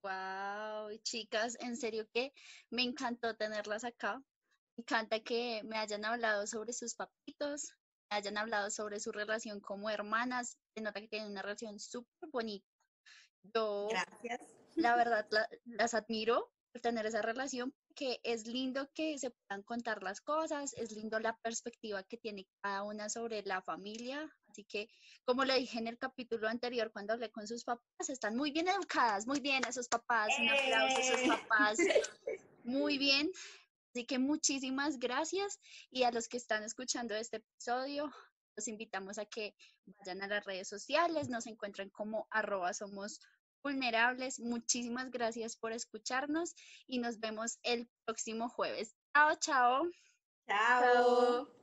Wow, 0.03 0.95
chicas, 1.03 1.57
en 1.59 1.75
serio 1.75 2.07
que 2.13 2.33
me 2.69 2.83
encantó 2.83 3.35
tenerlas 3.35 3.83
acá. 3.83 4.23
Me 4.77 4.83
encanta 4.83 5.19
que 5.19 5.63
me 5.65 5.77
hayan 5.77 6.05
hablado 6.05 6.45
sobre 6.45 6.71
sus 6.71 6.93
papitos, 6.93 7.73
hayan 8.09 8.37
hablado 8.37 8.69
sobre 8.69 8.99
su 8.99 9.11
relación 9.11 9.59
como 9.59 9.89
hermanas. 9.89 10.57
Se 10.75 10.81
nota 10.81 11.01
que 11.01 11.07
tienen 11.07 11.31
una 11.31 11.41
relación 11.41 11.79
súper 11.79 12.29
bonita. 12.31 12.67
Yo, 13.53 13.87
Gracias. 13.89 14.39
la 14.75 14.95
verdad, 14.97 15.27
la- 15.31 15.49
las 15.65 15.93
admiro 15.93 16.51
tener 16.81 17.07
esa 17.07 17.23
relación, 17.23 17.73
que 17.95 18.19
es 18.21 18.45
lindo 18.45 18.87
que 18.93 19.17
se 19.17 19.31
puedan 19.31 19.63
contar 19.63 20.03
las 20.03 20.21
cosas, 20.21 20.73
es 20.75 20.91
lindo 20.91 21.19
la 21.19 21.35
perspectiva 21.37 22.03
que 22.03 22.17
tiene 22.17 22.47
cada 22.61 22.83
una 22.83 23.09
sobre 23.09 23.41
la 23.43 23.63
familia. 23.63 24.31
Así 24.47 24.63
que, 24.63 24.87
como 25.25 25.43
le 25.43 25.57
dije 25.57 25.79
en 25.79 25.87
el 25.87 25.97
capítulo 25.97 26.47
anterior, 26.47 26.91
cuando 26.91 27.13
hablé 27.13 27.31
con 27.31 27.47
sus 27.47 27.63
papás, 27.63 28.09
están 28.09 28.35
muy 28.35 28.51
bien 28.51 28.67
educadas, 28.67 29.25
muy 29.25 29.39
bien 29.39 29.63
esos 29.67 29.87
papás, 29.87 30.37
un 30.39 30.49
aplauso 30.49 30.97
a 30.97 30.99
esos 30.99 31.21
¡Eh! 31.21 31.27
papás, 31.27 31.77
muy 32.63 32.99
bien. 32.99 33.31
Así 33.97 34.05
que 34.05 34.19
muchísimas 34.19 34.99
gracias 34.99 35.59
y 35.89 36.03
a 36.03 36.11
los 36.11 36.27
que 36.27 36.37
están 36.37 36.61
escuchando 36.61 37.15
este 37.15 37.37
episodio, 37.37 38.11
los 38.55 38.67
invitamos 38.67 39.17
a 39.17 39.25
que 39.25 39.55
vayan 39.87 40.21
a 40.21 40.27
las 40.27 40.45
redes 40.45 40.69
sociales, 40.69 41.29
nos 41.29 41.47
encuentran 41.47 41.89
como 41.89 42.27
arroba 42.29 42.75
somos 42.75 43.19
vulnerables. 43.63 44.39
Muchísimas 44.39 45.09
gracias 45.09 45.57
por 45.57 45.71
escucharnos 45.71 46.53
y 46.85 46.99
nos 46.99 47.19
vemos 47.19 47.57
el 47.63 47.89
próximo 48.05 48.49
jueves. 48.49 48.93
Chao, 49.15 49.35
chao. 49.39 49.89
Chao. 50.47 51.56